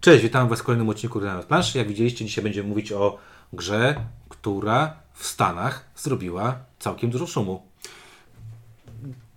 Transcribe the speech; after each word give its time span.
Cześć, 0.00 0.22
witam 0.22 0.48
Was 0.48 0.60
w 0.60 0.62
kolejnym 0.62 0.88
odcinku 0.88 1.20
Gry 1.20 1.28
na 1.28 1.42
planszy. 1.42 1.78
Jak 1.78 1.88
widzieliście, 1.88 2.24
dzisiaj 2.24 2.44
będziemy 2.44 2.68
mówić 2.68 2.92
o 2.92 3.18
grze, 3.52 3.94
która 4.28 4.94
w 5.12 5.26
Stanach 5.26 5.84
zrobiła 5.96 6.56
całkiem 6.78 7.10
dużo 7.10 7.26
szumu. 7.26 7.62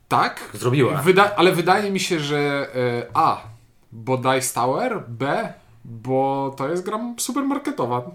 Tak? 0.07 0.49
Zrobiła. 0.54 1.02
Wyda 1.02 1.36
ale 1.36 1.52
wydaje 1.52 1.91
mi 1.91 1.99
się, 1.99 2.20
że 2.20 2.68
e, 2.76 3.07
A. 3.13 3.41
Bo 3.91 4.18
Dice 4.18 4.54
Tower, 4.54 5.04
B. 5.07 5.54
Bo 5.86 6.54
to 6.58 6.70
jest 6.70 6.86
gra 6.86 7.00
supermarketowa. 7.18 8.12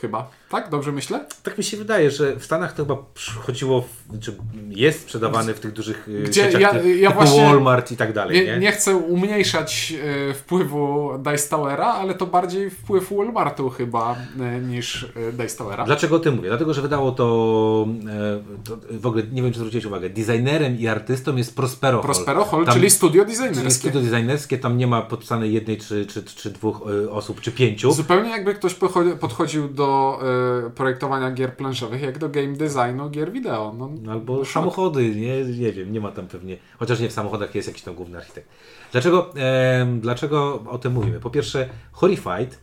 Chyba. 0.00 0.30
Tak? 0.50 0.68
Dobrze 0.70 0.92
myślę? 0.92 1.24
Tak 1.42 1.58
mi 1.58 1.64
się 1.64 1.76
wydaje, 1.76 2.10
że 2.10 2.36
w 2.36 2.44
Stanach 2.44 2.72
to 2.72 2.82
chyba 2.82 2.96
przychodziło, 3.14 3.80
w, 3.82 4.18
czy 4.20 4.36
jest 4.68 5.00
sprzedawane 5.02 5.54
w 5.54 5.60
tych 5.60 5.72
dużych 5.72 6.08
y, 6.08 6.22
Gdzie 6.22 6.42
sieciach 6.52 6.60
ja- 7.00 7.10
właśnie 7.10 7.44
Walmart 7.44 7.92
i 7.92 7.96
tak 7.96 8.12
dalej, 8.12 8.36
Nie, 8.40 8.44
nie? 8.52 8.58
nie 8.58 8.72
chcę 8.72 8.96
umniejszać 8.96 9.94
e, 10.30 10.34
wpływu 10.34 11.10
Dice 11.18 11.48
Towera, 11.48 11.86
ale 11.86 12.14
to 12.14 12.26
bardziej 12.26 12.70
wpływ 12.70 13.12
Walmartu 13.12 13.70
chyba 13.70 14.16
e, 14.40 14.60
niż 14.60 15.04
e, 15.28 15.32
Dice 15.32 15.58
Towera. 15.58 15.84
Dlaczego 15.84 16.16
o 16.16 16.18
tym 16.18 16.34
mówię? 16.36 16.48
Dlatego, 16.48 16.74
że 16.74 16.82
wydało 16.82 17.12
to, 17.12 17.86
e, 18.08 18.64
to 18.64 18.76
w 18.90 19.06
ogóle, 19.06 19.22
nie 19.32 19.42
wiem 19.42 19.52
czy 19.52 19.58
zwróciłeś 19.58 19.84
uwagę, 19.84 20.10
designerem 20.10 20.78
i 20.78 20.88
artystą 20.88 21.36
jest 21.36 21.56
Prospero 21.56 21.98
Hall. 21.98 22.04
Prospero 22.14 22.44
Hall, 22.44 22.64
Tam- 22.64 22.74
czyli 22.74 22.90
studio 22.90 23.24
Czyli 23.24 23.36
designerskie. 23.38 23.70
studio 23.90 24.00
designerskie, 24.10 24.58
tam 24.58 24.78
nie 24.78 24.86
ma 24.86 25.02
podpisanej 25.02 25.52
jednej, 25.52 25.78
czy, 25.78 26.06
czy, 26.06 26.22
czy 26.24 26.50
dwóch 26.50 26.80
e, 27.06 27.10
osób, 27.10 27.40
czy 27.40 27.52
pięciu. 27.52 27.92
Zupełnie 27.92 28.30
jakby 28.30 28.54
ktoś 28.54 28.74
podchodził 29.20 29.68
do 29.68 30.18
e, 30.22 30.39
projektowania 30.74 31.30
gier 31.30 31.56
planszowych, 31.56 32.02
jak 32.02 32.18
do 32.18 32.28
game 32.28 32.52
designu 32.52 33.10
gier 33.10 33.32
wideo. 33.32 33.74
No, 33.78 34.12
Albo 34.12 34.44
szok. 34.44 34.52
samochody, 34.52 35.14
nie, 35.14 35.44
nie 35.44 35.72
wiem, 35.72 35.92
nie 35.92 36.00
ma 36.00 36.12
tam 36.12 36.26
pewnie, 36.26 36.56
chociaż 36.78 37.00
nie 37.00 37.08
w 37.08 37.12
samochodach 37.12 37.54
jest 37.54 37.68
jakiś 37.68 37.82
tam 37.82 37.94
główny 37.94 38.18
architekt. 38.18 38.48
Dlaczego, 38.92 39.34
em, 39.36 40.00
dlaczego 40.00 40.62
o 40.68 40.78
tym 40.78 40.92
mówimy? 40.92 41.20
Po 41.20 41.30
pierwsze, 41.30 41.68
Horrified, 41.92 42.58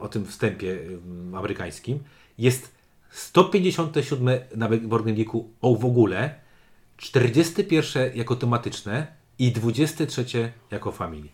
o 0.00 0.08
tym 0.08 0.26
wstępie 0.26 0.78
amerykańskim, 1.34 1.98
jest 2.38 2.74
157 3.10 4.40
na 4.56 4.68
o 5.60 5.74
w 5.76 5.84
ogóle, 5.84 6.34
41 6.96 8.16
jako 8.16 8.36
tematyczne 8.36 9.06
i 9.38 9.52
23 9.52 10.52
jako 10.70 10.92
family. 10.92 11.28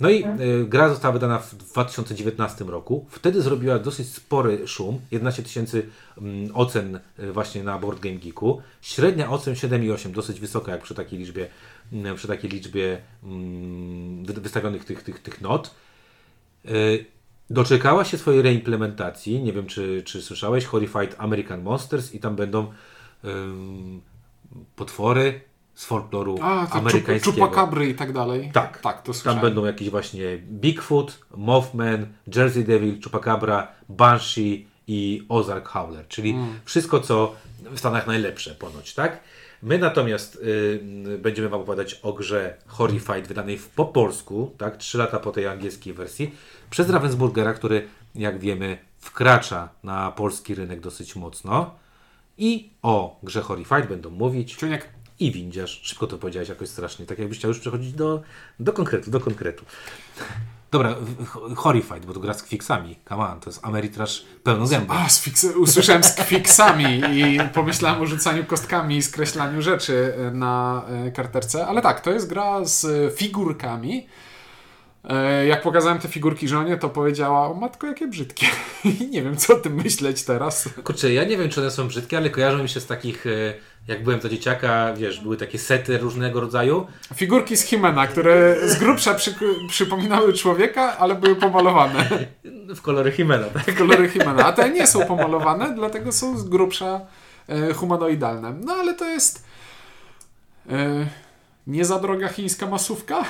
No 0.00 0.10
i 0.10 0.24
y, 0.40 0.66
gra 0.68 0.88
została 0.88 1.12
wydana 1.12 1.38
w 1.38 1.54
2019 1.54 2.64
roku. 2.64 3.06
Wtedy 3.10 3.42
zrobiła 3.42 3.78
dosyć 3.78 4.08
spory 4.08 4.68
szum. 4.68 5.00
11 5.10 5.42
tysięcy 5.42 5.86
mm, 6.18 6.56
ocen 6.56 7.00
y, 7.18 7.32
właśnie 7.32 7.62
na 7.64 7.78
Board 7.78 8.00
Game 8.00 8.16
Geeku. 8.16 8.62
Średnia 8.82 9.30
ocen 9.30 9.54
7,8, 9.54 10.10
dosyć 10.10 10.40
wysoka 10.40 10.72
jak 10.72 10.82
przy 10.82 10.94
takiej 10.94 11.18
liczbie, 11.18 11.48
mm, 11.92 12.16
przy 12.16 12.28
takiej 12.28 12.50
liczbie 12.50 13.00
mm, 13.24 14.24
wy- 14.24 14.40
wystawionych 14.40 14.84
tych, 14.84 15.02
tych, 15.02 15.18
tych 15.22 15.40
not. 15.40 15.74
Y, 16.64 17.04
Doczekała 17.50 18.04
się 18.04 18.18
swojej 18.18 18.42
reimplementacji. 18.42 19.42
Nie 19.42 19.52
wiem, 19.52 19.66
czy, 19.66 20.02
czy 20.04 20.22
słyszałeś. 20.22 20.64
Horrified 20.64 21.14
American 21.18 21.62
Monsters 21.62 22.14
i 22.14 22.20
tam 22.20 22.36
będą 22.36 22.72
ym, 23.24 24.00
potwory 24.76 25.40
z 25.74 25.84
folkloru 25.84 26.38
A, 26.42 26.66
to 26.66 26.72
amerykańskiego. 26.74 27.32
czupakabry 27.34 27.88
i 27.88 27.94
tak 27.94 28.12
dalej. 28.12 28.50
Tak, 28.52 28.80
tak 28.80 28.96
to 28.98 29.04
Tam 29.04 29.14
słyszałem. 29.14 29.40
będą 29.40 29.64
jakieś 29.64 29.90
właśnie 29.90 30.38
Bigfoot, 30.38 31.18
Mothman, 31.36 32.06
Jersey 32.36 32.64
Devil, 32.64 33.02
Chupacabra, 33.04 33.68
Banshee 33.88 34.66
i 34.86 35.22
Ozark 35.28 35.68
Howler, 35.68 36.08
czyli 36.08 36.30
Mm. 36.30 36.48
wszystko, 36.64 37.00
co 37.00 37.34
w 37.70 37.78
Stanach 37.78 38.06
najlepsze 38.06 38.54
ponoć, 38.54 38.94
tak? 38.94 39.20
My 39.62 39.78
natomiast 39.78 40.36
y, 40.36 41.18
będziemy 41.22 41.48
Wam 41.48 41.60
opowiadać 41.60 41.94
o 41.94 42.12
grze 42.12 42.54
Horrified 42.66 43.28
wydanej 43.28 43.58
w, 43.58 43.68
po 43.68 43.84
polsku, 43.84 44.52
tak? 44.58 44.76
Trzy 44.76 44.98
lata 44.98 45.20
po 45.20 45.32
tej 45.32 45.46
angielskiej 45.46 45.92
wersji, 45.94 46.34
przez 46.70 46.90
Ravensburgera, 46.90 47.54
który, 47.54 47.88
jak 48.14 48.38
wiemy, 48.38 48.78
wkracza 48.98 49.68
na 49.82 50.10
polski 50.12 50.54
rynek 50.54 50.80
dosyć 50.80 51.16
mocno. 51.16 51.74
I 52.38 52.70
o 52.82 53.18
grze 53.22 53.40
Horrified 53.42 53.86
będą 53.88 54.10
mówić 54.10 54.56
Czuniek, 54.56 54.88
i 55.26 55.32
windziarz. 55.32 55.80
Szybko 55.82 56.06
to 56.06 56.18
powiedziałeś 56.18 56.48
jakoś 56.48 56.68
strasznie, 56.68 57.06
tak 57.06 57.18
jakbyś 57.18 57.38
chciał 57.38 57.48
już 57.48 57.60
przechodzić 57.60 57.92
do, 57.92 58.22
do 58.60 58.72
konkretu, 58.72 59.10
do 59.10 59.20
konkretu. 59.20 59.64
Dobra, 60.70 60.94
Horrified, 61.56 62.06
bo 62.06 62.12
to 62.12 62.20
gra 62.20 62.34
z 62.34 62.42
kwiksami. 62.42 62.98
Come 63.08 63.28
on, 63.28 63.40
to 63.40 63.50
jest 63.50 63.64
Ameritrash 63.64 64.24
pełną 64.42 64.66
gębą. 64.66 64.94
A, 64.94 65.08
z 65.08 65.26
fiks- 65.26 65.56
usłyszałem 65.56 66.04
z 66.04 66.12
kwiksami 66.12 67.00
i 67.12 67.38
pomyślałem 67.54 68.02
o 68.02 68.06
rzucaniu 68.06 68.44
kostkami 68.44 68.96
i 68.96 69.02
skreślaniu 69.02 69.62
rzeczy 69.62 70.14
na 70.32 70.84
e, 70.88 71.10
karterce. 71.10 71.66
Ale 71.66 71.82
tak, 71.82 72.00
to 72.00 72.10
jest 72.10 72.28
gra 72.28 72.64
z 72.64 73.14
figurkami. 73.18 74.06
E, 75.08 75.46
Jak 75.46 75.62
pokazałem 75.62 75.98
te 75.98 76.08
figurki 76.08 76.48
żonie, 76.48 76.76
to 76.76 76.88
powiedziała, 76.88 77.46
o 77.50 77.54
matko, 77.54 77.86
jakie 77.86 78.06
brzydkie. 78.06 78.46
I 79.00 79.08
nie 79.10 79.22
wiem, 79.22 79.36
co 79.36 79.54
o 79.54 79.56
tym 79.56 79.74
myśleć 79.74 80.22
teraz. 80.24 80.68
Kurczę, 80.84 81.12
ja 81.12 81.24
nie 81.24 81.36
wiem, 81.36 81.48
czy 81.48 81.60
one 81.60 81.70
są 81.70 81.88
brzydkie, 81.88 82.16
ale 82.16 82.30
kojarzą 82.30 82.62
mi 82.62 82.68
się 82.68 82.80
z 82.80 82.86
takich, 82.86 83.26
e, 83.26 83.30
jak 83.88 84.04
byłem 84.04 84.20
za 84.20 84.28
dzieciaka, 84.28 84.92
wiesz, 84.96 85.20
były 85.20 85.36
takie 85.36 85.58
sety 85.58 85.98
różnego 85.98 86.40
rodzaju. 86.40 86.86
Figurki 87.14 87.56
z 87.56 87.62
Himena, 87.62 88.06
które 88.06 88.56
z 88.68 88.78
grubsza 88.78 89.14
przy, 89.14 89.34
przypominały 89.68 90.32
człowieka, 90.32 90.98
ale 90.98 91.14
były 91.14 91.36
pomalowane. 91.36 92.08
W 92.68 92.80
kolory 92.82 93.12
Himena, 93.12 93.46
tak? 93.46 93.74
Kolory 93.78 94.08
Himena. 94.08 94.46
A 94.46 94.52
te 94.52 94.70
nie 94.70 94.86
są 94.86 95.06
pomalowane, 95.06 95.74
dlatego 95.74 96.12
są 96.12 96.38
z 96.38 96.48
grubsza 96.48 97.00
e, 97.48 97.72
humanoidalne. 97.74 98.54
No 98.64 98.72
ale 98.72 98.94
to 98.94 99.04
jest 99.04 99.44
nie 101.66 101.84
za 101.84 101.98
droga 101.98 102.28
chińska 102.28 102.66
masówka. 102.66 103.24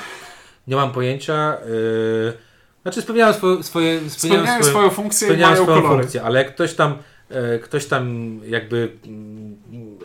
Nie 0.67 0.75
mam 0.75 0.91
pojęcia. 0.91 1.57
Yy... 1.69 2.33
Znaczy 2.81 3.01
spełniałem 3.01 3.33
swoje, 3.33 3.63
swoje, 3.63 4.09
Spełniają 4.09 4.63
swoją 4.63 4.89
funkcję 4.89 5.27
i 5.27 5.29
spełniają 5.29 5.51
mają 5.53 5.63
swoją 5.63 5.81
kolory. 5.81 6.01
funkcję, 6.01 6.23
ale 6.23 6.39
jak 6.39 6.53
ktoś 6.53 6.73
tam 6.73 6.97
e, 7.29 7.59
ktoś 7.59 7.85
tam 7.85 8.39
jakby 8.47 8.91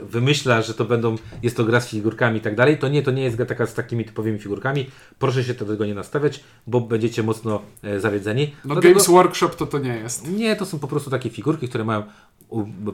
wymyśla, 0.03 0.63
że 0.63 0.75
to 0.75 0.85
będą, 0.85 1.17
jest 1.43 1.57
to 1.57 1.65
gra 1.65 1.81
z 1.81 1.89
figurkami 1.89 2.39
i 2.39 2.41
tak 2.41 2.55
dalej, 2.55 2.79
to 2.79 2.89
nie, 2.89 3.03
to 3.03 3.11
nie 3.11 3.23
jest 3.23 3.37
gra 3.37 3.47
taka 3.47 3.67
z 3.67 3.75
takimi 3.75 4.05
typowymi 4.05 4.39
figurkami. 4.39 4.91
Proszę 5.19 5.45
się 5.45 5.55
do 5.55 5.65
tego 5.65 5.87
nie 5.87 5.95
nastawiać, 5.95 6.45
bo 6.67 6.81
będziecie 6.81 7.23
mocno 7.23 7.63
e, 7.83 8.01
zawiedzeni. 8.01 8.55
No 8.65 8.75
Dlatego- 8.75 8.95
Games 8.95 9.09
Workshop 9.09 9.49
to 9.49 9.67
to 9.67 9.79
nie 9.79 9.97
jest. 9.97 10.29
nie, 10.29 10.57
to 10.57 10.67
są 10.67 10.79
po 10.79 10.89
prostu 10.89 11.11
takie 11.11 11.31
figurki, 11.31 11.69
które 11.69 11.85
mają 11.85 12.03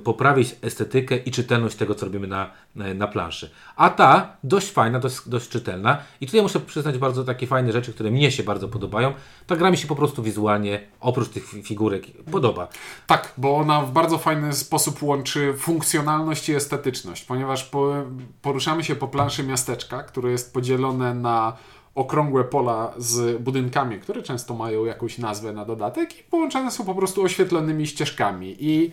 poprawić 0.04 0.56
estetykę 0.62 1.16
i 1.16 1.30
czytelność 1.30 1.76
tego, 1.76 1.94
co 1.94 2.06
robimy 2.06 2.26
na, 2.26 2.50
na, 2.74 3.06
planszy. 3.06 3.50
A 3.76 3.90
ta 3.90 4.36
dość 4.44 4.70
fajna, 4.70 4.98
dość, 4.98 5.28
dość 5.28 5.48
czytelna. 5.48 5.98
I 6.20 6.26
tutaj 6.26 6.42
muszę 6.42 6.60
przyznać 6.60 6.98
bardzo 6.98 7.24
takie 7.24 7.46
fajne 7.46 7.72
rzeczy, 7.72 7.92
które 7.92 8.10
mnie 8.10 8.30
się 8.30 8.42
bardzo 8.42 8.68
podobają. 8.68 9.12
Ta 9.46 9.56
gra 9.56 9.70
mi 9.70 9.76
się 9.76 9.88
po 9.88 9.96
prostu 9.96 10.22
wizualnie, 10.22 10.80
oprócz 11.00 11.28
tych 11.28 11.44
fi- 11.48 11.62
figurek, 11.62 12.06
podoba. 12.32 12.68
Tak, 13.06 13.32
bo 13.36 13.56
ona 13.56 13.80
w 13.80 13.92
bardzo 13.92 14.18
fajny 14.18 14.52
sposób 14.52 15.02
łączy 15.02 15.54
funkcjonalność 15.58 16.48
i 16.48 16.54
estetyczność, 16.54 17.24
ponieważ 17.24 17.64
po, 17.64 17.94
poruszamy 18.42 18.84
się 18.84 18.96
po 18.96 19.08
planszy 19.08 19.42
miasteczka, 19.42 20.02
które 20.02 20.30
jest 20.30 20.54
podzielone 20.54 21.14
na 21.14 21.56
okrągłe 21.94 22.44
pola 22.44 22.92
z 22.96 23.42
budynkami, 23.42 24.00
które 24.00 24.22
często 24.22 24.54
mają 24.54 24.84
jakąś 24.84 25.18
nazwę 25.18 25.52
na 25.52 25.64
dodatek 25.64 26.20
i 26.20 26.22
połączone 26.22 26.70
są 26.70 26.84
po 26.84 26.94
prostu 26.94 27.22
oświetlonymi 27.22 27.86
ścieżkami. 27.86 28.56
I 28.58 28.92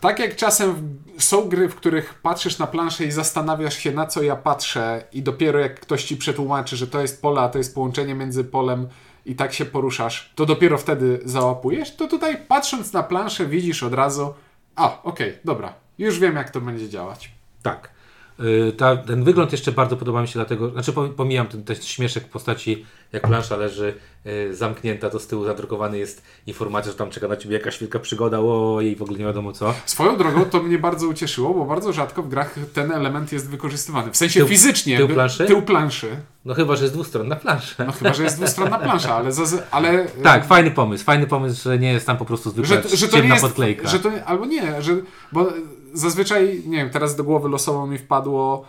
tak 0.00 0.18
jak 0.18 0.36
czasem 0.36 0.98
są 1.18 1.48
gry, 1.48 1.68
w 1.68 1.74
których 1.74 2.14
patrzysz 2.14 2.58
na 2.58 2.66
planszę 2.66 3.04
i 3.04 3.12
zastanawiasz 3.12 3.78
się, 3.78 3.92
na 3.92 4.06
co 4.06 4.22
ja 4.22 4.36
patrzę, 4.36 5.04
i 5.12 5.22
dopiero 5.22 5.58
jak 5.58 5.80
ktoś 5.80 6.04
ci 6.04 6.16
przetłumaczy, 6.16 6.76
że 6.76 6.86
to 6.86 7.00
jest 7.00 7.22
pole, 7.22 7.40
a 7.40 7.48
to 7.48 7.58
jest 7.58 7.74
połączenie 7.74 8.14
między 8.14 8.44
polem 8.44 8.88
i 9.26 9.34
tak 9.36 9.52
się 9.52 9.64
poruszasz, 9.64 10.32
to 10.34 10.46
dopiero 10.46 10.78
wtedy 10.78 11.20
załapujesz, 11.24 11.96
to 11.96 12.08
tutaj 12.08 12.36
patrząc 12.48 12.92
na 12.92 13.02
planszę 13.02 13.46
widzisz 13.46 13.82
od 13.82 13.94
razu, 13.94 14.34
a, 14.76 15.02
okej, 15.02 15.38
dobra, 15.44 15.74
już 15.98 16.18
wiem 16.18 16.36
jak 16.36 16.50
to 16.50 16.60
będzie 16.60 16.88
działać. 16.88 17.30
Tak. 17.62 17.97
Y, 18.40 18.72
Ta, 18.72 18.96
ten 18.96 19.24
wygląd 19.24 19.52
jeszcze 19.52 19.72
bardzo 19.72 19.96
podoba 19.96 20.22
mi 20.22 20.28
się, 20.28 20.34
dlatego, 20.34 20.70
znaczy 20.70 20.92
pom- 20.92 21.12
pomijam 21.14 21.46
ten, 21.46 21.64
ten 21.64 21.76
śmieszek 21.76 22.24
w 22.24 22.28
postaci, 22.28 22.86
jak 23.12 23.28
plansza 23.28 23.56
leży 23.56 23.94
y, 24.26 24.54
zamknięta, 24.56 25.10
to 25.10 25.18
z 25.18 25.26
tyłu 25.26 25.44
zadrukowany 25.44 25.98
jest 25.98 26.22
informacja, 26.46 26.92
że 26.92 26.98
tam 26.98 27.10
czeka 27.10 27.28
na 27.28 27.36
ciebie 27.36 27.54
jakaś 27.56 27.78
wielka 27.80 27.98
przygoda, 27.98 28.38
o 28.40 28.78
jej 28.80 28.96
w 28.96 29.02
ogóle 29.02 29.18
nie 29.18 29.24
wiadomo 29.24 29.52
co. 29.52 29.74
Swoją 29.86 30.16
drogą 30.16 30.44
to 30.44 30.62
mnie 30.62 30.78
bardzo 30.78 31.08
ucieszyło, 31.08 31.54
bo 31.54 31.64
bardzo 31.64 31.92
rzadko 31.92 32.22
w 32.22 32.28
grach 32.28 32.54
ten 32.74 32.92
element 32.92 33.32
jest 33.32 33.50
wykorzystywany. 33.50 34.12
W 34.12 34.16
sensie 34.16 34.40
Tył- 34.40 34.48
fizycznie. 34.48 34.96
tył 34.96 35.08
planszy? 35.08 35.44
Tył 35.46 35.62
planszy. 35.62 36.06
No 36.44 36.54
chyba, 36.54 36.76
że 36.76 36.82
jest 36.84 36.94
dwustronna 36.94 37.36
plansza. 37.36 37.84
No 37.84 37.92
chyba, 37.92 38.14
że 38.14 38.22
jest 38.22 38.36
dwustronna 38.36 38.78
plansza, 38.78 39.14
ale, 39.16 39.30
zaz- 39.32 39.62
ale 39.70 40.06
Tak, 40.22 40.44
fajny 40.46 40.70
pomysł. 40.70 41.04
Fajny 41.04 41.26
pomysł, 41.26 41.62
że 41.62 41.78
nie 41.78 41.92
jest 41.92 42.06
tam 42.06 42.16
po 42.16 42.24
prostu 42.24 42.50
zwykła 42.50 42.82
że, 42.82 42.96
że 42.96 43.06
to 43.08 43.12
ciemna 43.12 43.26
nie 43.28 43.32
jest, 43.34 43.44
podklejka. 43.46 43.88
że 43.88 44.00
to, 44.00 44.10
albo 44.26 44.46
nie, 44.46 44.82
że, 44.82 44.92
bo 45.32 45.52
zazwyczaj, 45.94 46.62
nie 46.66 46.76
wiem, 46.76 46.90
teraz 46.90 47.16
do 47.16 47.24
głowy 47.24 47.48
losowo 47.48 47.86
mi 47.86 47.98
wpadło 47.98 48.64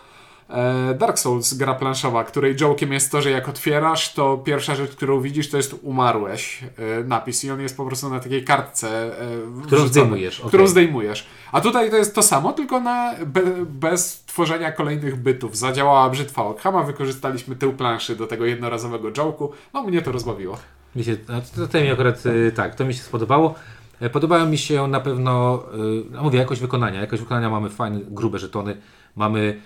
e, 0.48 0.94
Dark 0.94 1.18
Souls, 1.18 1.54
gra 1.54 1.74
planszowa, 1.74 2.24
której 2.24 2.56
joke'iem 2.56 2.92
jest 2.92 3.12
to, 3.12 3.22
że 3.22 3.30
jak 3.30 3.48
otwierasz, 3.48 4.14
to 4.14 4.38
pierwsza 4.38 4.74
rzecz, 4.74 4.90
którą 4.90 5.20
widzisz, 5.20 5.50
to 5.50 5.56
jest 5.56 5.74
umarłeś 5.82 6.62
e, 6.62 7.04
napis 7.04 7.44
i 7.44 7.50
on 7.50 7.60
jest 7.60 7.76
po 7.76 7.86
prostu 7.86 8.10
na 8.10 8.20
takiej 8.20 8.44
kartce 8.44 8.88
e, 9.20 9.26
wrzucony, 9.46 9.88
zdejmujesz, 9.88 10.42
Którą 10.46 10.66
zdejmujesz. 10.66 11.26
A 11.52 11.60
tutaj 11.60 11.90
to 11.90 11.96
jest 11.96 12.14
to 12.14 12.22
samo, 12.22 12.52
tylko 12.52 12.80
na, 12.80 13.14
be, 13.26 13.42
bez 13.66 14.24
tworzenia 14.24 14.72
kolejnych 14.72 15.16
bytów. 15.16 15.56
Zadziałała 15.56 16.10
brzytwa 16.10 16.44
Okhama, 16.44 16.82
wykorzystaliśmy 16.82 17.56
tył 17.56 17.72
planszy 17.72 18.16
do 18.16 18.26
tego 18.26 18.44
jednorazowego 18.44 19.10
joke'u. 19.10 19.48
No 19.74 19.82
mnie 19.82 20.02
to 20.02 20.12
rozbawiło. 20.12 20.58
Mi 20.96 21.04
się, 21.04 21.16
no, 21.28 21.40
to, 21.56 21.68
to 21.68 21.80
mi 21.80 21.90
akurat 21.90 22.26
y, 22.26 22.52
tak, 22.56 22.74
to 22.74 22.84
mi 22.84 22.94
się 22.94 23.02
spodobało. 23.02 23.54
E, 24.00 24.10
Podobają 24.10 24.46
mi 24.46 24.58
się 24.58 24.86
na 24.86 25.00
pewno, 25.00 25.62
no 26.10 26.22
mówię, 26.22 26.38
jakość 26.38 26.60
wykonania. 26.60 27.00
Jakość 27.00 27.22
wykonania 27.22 27.50
mamy 27.50 27.70
fajne, 27.70 28.00
grube 28.08 28.38
żetony, 28.38 28.76
mamy 29.16 29.60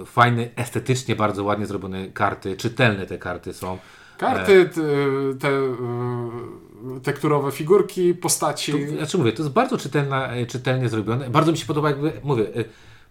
e, 0.00 0.04
fajne, 0.04 0.48
estetycznie 0.56 1.16
bardzo 1.16 1.44
ładnie 1.44 1.66
zrobione 1.66 2.08
karty, 2.08 2.56
czytelne 2.56 3.06
te 3.06 3.18
karty 3.18 3.52
są. 3.52 3.78
Karty, 4.18 4.70
te, 4.74 4.80
te 5.38 5.50
tekturowe 7.02 7.52
figurki, 7.52 8.14
postaci. 8.14 8.72
To, 8.72 8.78
znaczy 8.96 9.18
mówię, 9.18 9.32
to 9.32 9.42
jest 9.42 9.54
bardzo 9.54 9.78
czytelna, 9.78 10.28
czytelnie 10.48 10.88
zrobione. 10.88 11.30
Bardzo 11.30 11.52
mi 11.52 11.58
się 11.58 11.66
podoba, 11.66 11.88
jakby, 11.88 12.12
mówię, 12.22 12.44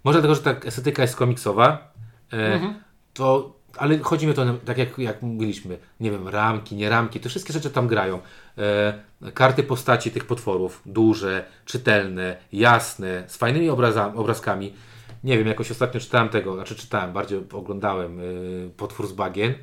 może 0.04 0.22
dlatego, 0.22 0.36
że 0.36 0.42
ta 0.42 0.68
estetyka 0.68 1.02
jest 1.02 1.16
komiksowa, 1.16 1.94
e, 2.34 2.74
to, 3.14 3.59
ale 3.80 4.00
chodzi 4.00 4.26
mi 4.26 4.32
o 4.32 4.36
to, 4.36 4.46
tak 4.66 4.78
jak, 4.78 4.98
jak 4.98 5.22
mówiliśmy, 5.22 5.78
nie 6.00 6.12
wiem, 6.12 6.28
ramki, 6.28 6.76
nie 6.76 6.90
ramki, 6.90 7.20
to 7.20 7.30
wszystkie 7.30 7.54
rzeczy 7.54 7.70
tam 7.70 7.88
grają. 7.88 8.20
E, 8.58 8.94
karty 9.34 9.64
postaci 9.64 10.12
tych 10.12 10.26
potworów, 10.26 10.82
duże, 10.86 11.46
czytelne, 11.66 12.38
jasne, 12.54 13.24
z 13.28 13.38
fajnymi 13.38 13.70
obraza, 13.70 14.14
obrazkami. 14.16 14.74
Nie 15.24 15.38
wiem, 15.38 15.48
jakoś 15.48 15.72
ostatnio 15.72 16.00
czytałem 16.00 16.30
tego, 16.30 16.56
znaczy 16.56 16.76
czytałem, 16.76 17.14
bardziej 17.14 17.40
oglądałem 17.54 18.20
y, 18.20 18.70
Potwór 18.78 19.08
z 19.08 19.12
bagien 19.12 19.54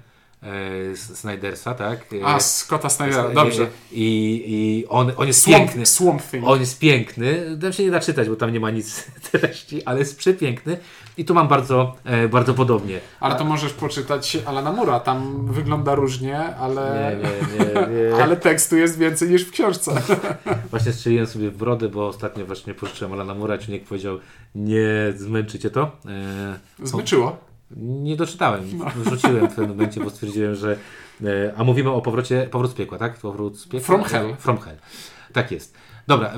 Snydersa, 0.96 1.74
tak? 1.74 2.12
Y, 2.12 2.24
A, 2.24 2.40
Scotta 2.40 2.88
Snydera, 2.88 3.28
dobrze. 3.28 3.66
I, 3.92 4.42
i 4.46 4.84
on, 4.88 5.12
on 5.16 5.26
jest 5.26 5.42
Swamp, 5.42 5.56
piękny. 5.58 5.86
Swamp 5.86 6.22
Thing. 6.30 6.44
On 6.46 6.60
jest 6.60 6.78
piękny. 6.78 7.58
Tam 7.60 7.72
się 7.72 7.84
nie 7.84 7.90
da 7.90 8.00
czytać, 8.00 8.28
bo 8.28 8.36
tam 8.36 8.52
nie 8.52 8.60
ma 8.60 8.70
nic 8.70 9.06
treści, 9.32 9.84
ale 9.84 9.98
jest 9.98 10.18
przepiękny. 10.18 10.78
I 11.18 11.24
tu 11.24 11.34
mam 11.34 11.48
bardzo, 11.48 11.94
e, 12.04 12.28
bardzo 12.28 12.54
podobnie. 12.54 13.00
Ale 13.20 13.34
to 13.34 13.44
możesz 13.44 13.72
poczytać 13.72 14.38
Alana 14.46 14.72
Mura, 14.72 15.00
tam 15.00 15.46
wygląda 15.46 15.94
różnie, 15.94 16.38
ale, 16.56 17.16
Nie, 17.22 17.58
nie, 17.58 17.74
nie, 17.74 18.14
ale 18.24 18.36
tekstu 18.36 18.76
jest 18.76 18.98
więcej 18.98 19.30
niż 19.30 19.44
w 19.44 19.50
książce. 19.50 20.02
Właśnie 20.70 20.92
strzeliłem 20.92 21.26
sobie 21.26 21.50
w 21.50 21.56
brodę, 21.56 21.88
bo 21.88 22.08
ostatnio 22.08 22.46
właśnie 22.46 22.74
pożyczyłem 22.74 23.12
Alana 23.12 23.34
Mura. 23.34 23.58
Czuniek 23.58 23.84
powiedział, 23.84 24.18
nie 24.54 25.12
zmęczycie 25.16 25.70
to. 25.70 25.90
E, 26.06 26.58
Zmyczyło. 26.86 27.36
Nie 27.76 28.16
doczytałem. 28.16 28.64
Wrzuciłem 28.96 29.46
w 29.46 29.54
pewnym 29.54 29.68
momencie, 29.68 30.00
bo 30.00 30.10
stwierdziłem, 30.10 30.54
że. 30.54 30.76
E, 31.24 31.52
a 31.56 31.64
mówimy 31.64 31.90
o 31.90 32.02
powrocie, 32.02 32.48
powrót 32.50 32.70
z 32.70 32.74
piekła, 32.74 32.98
tak? 32.98 33.18
Powrót 33.18 33.58
z 33.58 33.68
piekła? 33.68 33.86
From 33.86 34.04
hell. 34.04 34.36
From 34.38 34.58
hell. 34.58 34.76
Tak 35.32 35.50
jest. 35.50 35.74
Dobra, 36.06 36.32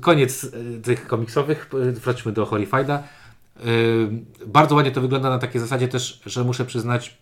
koniec 0.00 0.44
e, 0.44 0.80
tych 0.82 1.06
komiksowych. 1.06 1.70
Wróćmy 1.92 2.32
do 2.32 2.46
Horrifieda. 2.46 3.02
E, 3.56 3.62
bardzo 4.46 4.74
ładnie 4.74 4.92
to 4.92 5.00
wygląda 5.00 5.30
na 5.30 5.38
takiej 5.38 5.60
zasadzie 5.60 5.88
też, 5.88 6.20
że 6.26 6.44
muszę 6.44 6.64
przyznać, 6.64 7.18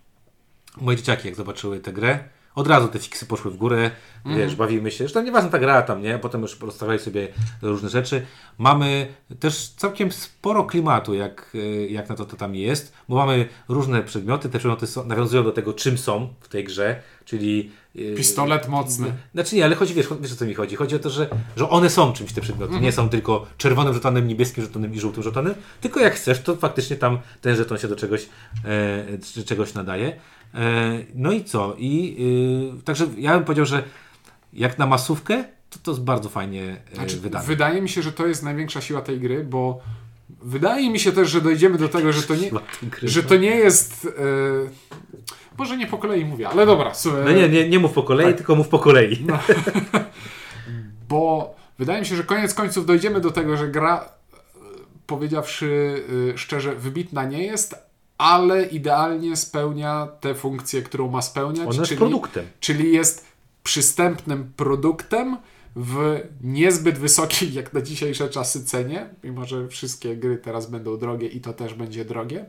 moje 0.80 0.96
dzieciaki 0.96 1.28
jak 1.28 1.36
zobaczyły 1.36 1.80
tę 1.80 1.92
grę, 1.92 2.18
od 2.54 2.66
razu 2.66 2.88
te 2.88 2.98
fiksy 2.98 3.26
poszły 3.26 3.50
w 3.50 3.56
górę, 3.56 3.90
wiesz, 4.26 4.56
bawimy 4.56 4.90
się, 4.90 5.08
że 5.08 5.14
tam 5.14 5.24
nieważna 5.24 5.50
ta 5.50 5.58
gra 5.58 5.82
tam, 5.82 6.02
nie? 6.02 6.18
Potem 6.18 6.42
już 6.42 6.60
rozstawiali 6.60 6.98
sobie 6.98 7.28
różne 7.62 7.88
rzeczy. 7.88 8.26
Mamy 8.58 9.06
też 9.40 9.68
całkiem 9.76 10.12
sporo 10.12 10.64
klimatu, 10.64 11.14
jak, 11.14 11.50
y, 11.54 11.88
jak 11.90 12.08
na 12.08 12.14
to, 12.14 12.24
to 12.24 12.36
tam 12.36 12.54
jest, 12.54 12.92
bo 13.08 13.16
mamy 13.16 13.48
różne 13.68 14.02
przedmioty, 14.02 14.48
te 14.48 14.58
przedmioty 14.58 14.86
są, 14.86 15.04
nawiązują 15.04 15.44
do 15.44 15.52
tego, 15.52 15.72
czym 15.72 15.98
są 15.98 16.28
w 16.40 16.48
tej 16.48 16.64
grze, 16.64 17.02
czyli... 17.24 17.70
y, 17.96 18.14
Pistolet 18.16 18.68
mocny. 18.68 19.12
Znaczy 19.34 19.56
nie, 19.56 19.64
ale 19.64 19.74
chodzi, 19.74 19.94
wiesz, 19.94 20.06
wiesz 20.20 20.32
o 20.32 20.36
co 20.36 20.44
mi 20.44 20.54
chodzi. 20.54 20.76
Chodzi 20.76 20.96
o 20.96 20.98
to, 20.98 21.10
że, 21.10 21.28
że 21.56 21.68
one 21.68 21.90
są 21.90 22.12
czymś 22.12 22.32
te 22.32 22.40
przedmioty. 22.40 22.80
Nie 22.80 22.92
są 22.92 23.08
tylko 23.08 23.46
czerwonym 23.58 23.94
żetonem, 23.94 24.28
niebieskim 24.28 24.64
żetonem 24.64 24.94
i 24.94 25.00
żółtym 25.00 25.22
żetonem, 25.22 25.54
tylko 25.80 26.00
jak 26.00 26.14
chcesz, 26.14 26.42
to 26.42 26.56
faktycznie 26.56 26.96
tam 26.96 27.18
ten 27.40 27.56
żeton 27.56 27.78
się 27.78 27.88
do 27.88 27.96
czegoś, 27.96 28.28
e, 29.38 29.44
czegoś 29.44 29.74
nadaje. 29.74 30.20
E, 30.54 30.98
no 31.14 31.32
i 31.32 31.44
co? 31.44 31.74
I 31.78 32.16
y, 32.80 32.82
także 32.82 33.06
ja 33.18 33.34
bym 33.34 33.44
powiedział, 33.44 33.66
że 33.66 33.82
jak 34.52 34.78
na 34.78 34.86
masówkę, 34.86 35.44
to 35.70 35.78
to 35.82 35.90
jest 35.90 36.02
bardzo 36.04 36.28
fajnie 36.28 36.76
e, 36.92 36.94
Znaczy, 36.94 37.16
wydane. 37.20 37.44
wydaje 37.46 37.82
mi 37.82 37.88
się, 37.88 38.02
że 38.02 38.12
to 38.12 38.26
jest 38.26 38.42
największa 38.42 38.80
siła 38.80 39.02
tej 39.02 39.20
gry, 39.20 39.44
bo 39.44 39.80
wydaje 40.42 40.90
mi 40.90 41.00
się 41.00 41.12
też, 41.12 41.30
że 41.30 41.40
dojdziemy 41.40 41.78
do 41.78 41.88
tego, 41.88 42.12
że 42.12 42.22
to 42.22 42.34
nie, 42.36 42.50
że 43.02 43.22
to 43.22 43.36
nie 43.36 43.56
jest... 43.56 44.06
E, 44.06 44.10
może 45.58 45.76
nie 45.76 45.86
po 45.86 45.98
kolei 45.98 46.24
mówię, 46.24 46.48
ale 46.48 46.66
dobra. 46.66 46.94
słuchaj, 46.94 47.24
No 47.24 47.32
nie, 47.32 47.48
nie, 47.48 47.68
nie 47.68 47.78
mów 47.78 47.92
po 47.92 48.02
kolei, 48.02 48.26
Tak. 48.26 48.36
tylko 48.36 48.56
mów 48.56 48.68
po 48.68 48.78
kolei. 48.78 49.26
Bo 51.08 51.54
wydaje 51.78 52.00
mi 52.00 52.06
się, 52.06 52.16
że 52.16 52.24
koniec 52.24 52.54
końców 52.54 52.86
dojdziemy 52.86 53.20
do 53.20 53.30
tego, 53.30 53.56
że 53.56 53.68
gra, 53.68 54.08
powiedziawszy 55.06 56.02
szczerze, 56.36 56.74
wybitna 56.74 57.24
nie 57.24 57.44
jest, 57.44 57.74
ale 58.20 58.64
idealnie 58.64 59.36
spełnia 59.36 60.08
tę 60.20 60.34
funkcję, 60.34 60.82
którą 60.82 61.10
ma 61.10 61.22
spełniać. 61.22 61.68
Ona 61.68 61.74
jest 61.74 61.88
czyli, 61.88 61.98
produktem. 61.98 62.46
Czyli 62.60 62.92
jest 62.92 63.26
przystępnym 63.62 64.52
produktem 64.56 65.36
w 65.76 66.20
niezbyt 66.42 66.98
wysokiej, 66.98 67.52
jak 67.52 67.72
na 67.72 67.82
dzisiejsze 67.82 68.28
czasy, 68.28 68.64
cenie, 68.64 69.08
mimo 69.24 69.44
że 69.44 69.68
wszystkie 69.68 70.16
gry 70.16 70.38
teraz 70.38 70.70
będą 70.70 70.96
drogie 70.96 71.28
i 71.28 71.40
to 71.40 71.52
też 71.52 71.74
będzie 71.74 72.04
drogie. 72.04 72.44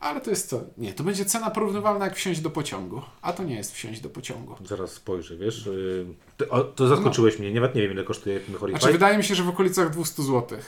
Ale 0.00 0.20
to 0.20 0.30
jest 0.30 0.48
co? 0.48 0.60
Nie, 0.78 0.94
to 0.94 1.04
będzie 1.04 1.24
cena 1.24 1.50
porównywalna 1.50 2.04
jak 2.04 2.16
wsiąść 2.16 2.40
do 2.40 2.50
pociągu. 2.50 3.02
A 3.22 3.32
to 3.32 3.44
nie 3.44 3.54
jest 3.54 3.74
wsiąść 3.74 4.00
do 4.00 4.10
pociągu. 4.10 4.54
Zaraz 4.64 4.92
spojrzę, 4.92 5.36
wiesz. 5.36 5.66
y, 5.66 6.06
to, 6.36 6.48
o, 6.48 6.64
to 6.64 6.88
zaskoczyłeś 6.88 7.38
mnie. 7.38 7.54
Nawet 7.54 7.74
nie 7.74 7.82
wiem, 7.82 7.92
ile 7.92 8.04
kosztuje 8.04 8.40
Horrified. 8.40 8.70
Znaczy, 8.70 8.92
wydaje 8.92 9.18
mi 9.18 9.24
się, 9.24 9.34
że 9.34 9.42
w 9.42 9.48
okolicach 9.48 9.90
200 9.90 10.22
zł. 10.22 10.58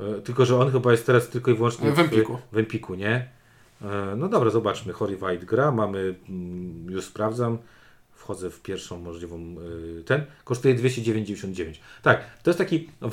E, 0.00 0.20
Tylko, 0.20 0.46
że 0.46 0.58
on 0.58 0.72
chyba 0.72 0.92
jest 0.92 1.06
teraz 1.06 1.28
tylko 1.28 1.50
i 1.50 1.54
wyłącznie 1.54 1.92
W 1.92 1.98
Empiku. 1.98 2.36
W, 2.36 2.54
w 2.54 2.58
Empiku, 2.58 2.94
nie? 2.94 3.35
E, 3.82 4.16
No 4.16 4.28
dobra, 4.28 4.50
zobaczmy. 4.50 4.92
Horrified 4.92 5.44
gra, 5.44 5.72
mamy, 5.72 6.14
mm, 6.28 6.90
już 6.90 7.04
sprawdzam, 7.04 7.58
wchodzę 8.12 8.50
w 8.50 8.62
pierwszą 8.62 9.00
możliwą 9.00 9.56
y, 9.98 10.04
ten, 10.04 10.24
kosztuje 10.44 10.74
209,99. 10.74 11.80
Tak, 12.02 12.20
to 12.42 12.50
jest 12.50 12.58
taki, 12.58 12.88
no, 13.00 13.08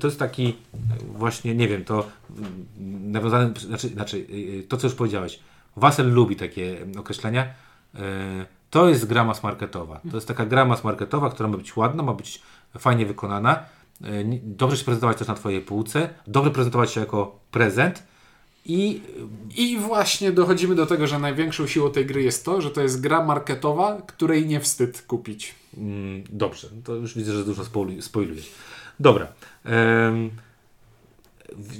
to 0.00 0.06
jest 0.06 0.18
taki 0.18 0.48
e, 0.48 0.78
właśnie, 1.18 1.54
nie 1.54 1.68
wiem, 1.68 1.84
to 1.84 2.06
mm, 2.38 2.66
nawiązane, 3.12 3.52
znaczy, 3.58 3.88
znaczy 3.88 4.26
to 4.68 4.76
co 4.76 4.86
już 4.86 4.96
powiedziałeś, 4.96 5.40
Wasel 5.76 6.12
lubi 6.12 6.36
takie 6.36 6.86
określenia, 6.98 7.54
E, 7.94 8.46
to 8.70 8.88
jest 8.88 9.06
gra 9.06 9.24
mass 9.24 9.42
marketowa. 9.42 10.00
To 10.10 10.16
jest 10.16 10.28
taka 10.28 10.46
gra 10.46 10.64
mass 10.64 10.84
marketowa, 10.84 11.30
która 11.30 11.48
ma 11.48 11.56
być 11.56 11.76
ładna, 11.76 12.02
ma 12.02 12.14
być 12.14 12.42
fajnie 12.78 13.06
wykonana, 13.06 13.64
e, 14.04 14.06
dobrze 14.42 14.76
się 14.76 14.84
prezentować 14.84 15.18
też 15.18 15.28
na 15.28 15.34
Twojej 15.34 15.60
półce, 15.60 16.08
dobrze 16.26 16.50
prezentować 16.50 16.90
się 16.90 17.00
jako 17.00 17.38
prezent 17.50 18.02
i 18.64 19.02
I 19.56 19.78
właśnie 19.78 20.32
dochodzimy 20.32 20.74
do 20.74 20.86
tego, 20.86 21.06
że 21.06 21.18
największą 21.18 21.66
siłą 21.66 21.90
tej 21.90 22.06
gry 22.06 22.22
jest 22.22 22.44
to, 22.44 22.60
że 22.60 22.70
to 22.70 22.80
jest 22.80 23.00
gra 23.00 23.24
marketowa, 23.24 24.02
której 24.06 24.46
nie 24.46 24.60
wstyd 24.60 25.02
kupić. 25.02 25.54
Mm, 25.76 26.24
dobrze, 26.30 26.68
to 26.84 26.94
już 26.94 27.14
widzę, 27.14 27.32
że 27.32 27.44
dużo 27.44 27.62
spoilu- 27.62 28.00
spoilujesz. 28.00 28.50
Dobra. 29.00 29.26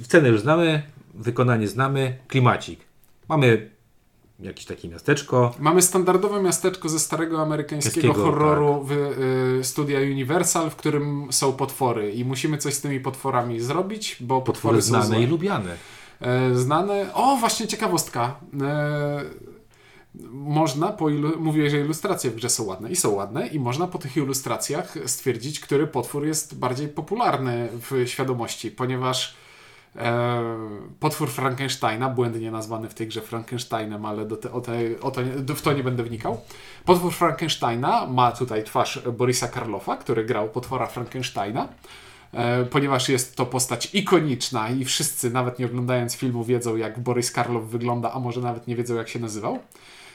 Cenę 0.07 0.29
już 0.29 0.41
znamy, 0.41 0.83
wykonanie 1.13 1.67
znamy, 1.67 2.17
klimacik. 2.27 2.79
Mamy 3.29 3.69
jakieś 4.39 4.65
takie 4.65 4.89
miasteczko. 4.89 5.55
Mamy 5.59 5.81
standardowe 5.81 6.41
miasteczko 6.41 6.89
ze 6.89 6.99
starego 6.99 7.41
amerykańskiego 7.41 8.07
Jaskiego, 8.07 8.23
horroru 8.31 8.83
w, 8.83 8.91
y, 8.91 9.63
studia 9.63 9.99
Universal, 9.99 10.69
w 10.69 10.75
którym 10.75 11.27
są 11.31 11.53
potwory 11.53 12.11
i 12.11 12.25
musimy 12.25 12.57
coś 12.57 12.73
z 12.73 12.81
tymi 12.81 12.99
potworami 12.99 13.59
zrobić, 13.59 14.17
bo 14.19 14.41
potwory, 14.41 14.77
Potwory 14.77 14.81
są 14.81 15.07
znane 15.07 15.23
i 15.23 15.27
lubiane. 15.27 15.75
E, 16.21 16.55
znane. 16.55 17.13
O, 17.13 17.35
właśnie 17.35 17.67
ciekawostka. 17.67 18.35
E, 18.61 19.21
można 20.31 20.87
po 20.87 21.09
ilu... 21.09 21.39
mówię, 21.39 21.69
że 21.69 21.79
ilustracje 21.79 22.31
w 22.31 22.35
grze 22.35 22.49
są 22.49 22.63
ładne 22.63 22.91
i 22.91 22.95
są 22.95 23.09
ładne 23.09 23.47
i 23.47 23.59
można 23.59 23.87
po 23.87 23.97
tych 23.97 24.17
ilustracjach 24.17 24.93
stwierdzić, 25.05 25.59
który 25.59 25.87
potwór 25.87 26.25
jest 26.25 26.59
bardziej 26.59 26.87
popularny 26.87 27.69
w 27.73 28.03
świadomości, 28.07 28.71
ponieważ 28.71 29.35
e, 29.95 30.41
potwór 30.99 31.29
Frankensteina, 31.29 32.09
błędnie 32.09 32.51
nazwany 32.51 32.89
w 32.89 32.93
tej 32.93 33.07
grze 33.07 33.21
Frankensteinem, 33.21 34.05
ale 34.05 34.25
do 34.25 34.37
te, 34.37 34.51
o 34.51 34.61
te, 34.61 34.73
o 35.01 35.11
to, 35.11 35.21
w 35.55 35.61
to 35.61 35.73
nie 35.73 35.83
będę 35.83 36.03
wnikał. 36.03 36.41
Potwór 36.85 37.13
Frankensteina 37.13 38.07
ma 38.07 38.31
tutaj 38.31 38.63
twarz 38.63 38.99
Borisa 39.17 39.47
Karlofa, 39.47 39.97
który 39.97 40.25
grał 40.25 40.49
potwora 40.49 40.87
Frankensteina 40.87 41.67
ponieważ 42.71 43.09
jest 43.09 43.35
to 43.35 43.45
postać 43.45 43.95
ikoniczna 43.95 44.69
i 44.69 44.85
wszyscy, 44.85 45.29
nawet 45.29 45.59
nie 45.59 45.65
oglądając 45.65 46.15
filmu, 46.15 46.43
wiedzą, 46.43 46.75
jak 46.75 46.99
Boris 46.99 47.31
Karloff 47.31 47.65
wygląda, 47.69 48.11
a 48.11 48.19
może 48.19 48.41
nawet 48.41 48.67
nie 48.67 48.75
wiedzą, 48.75 48.95
jak 48.95 49.09
się 49.09 49.19
nazywał. 49.19 49.59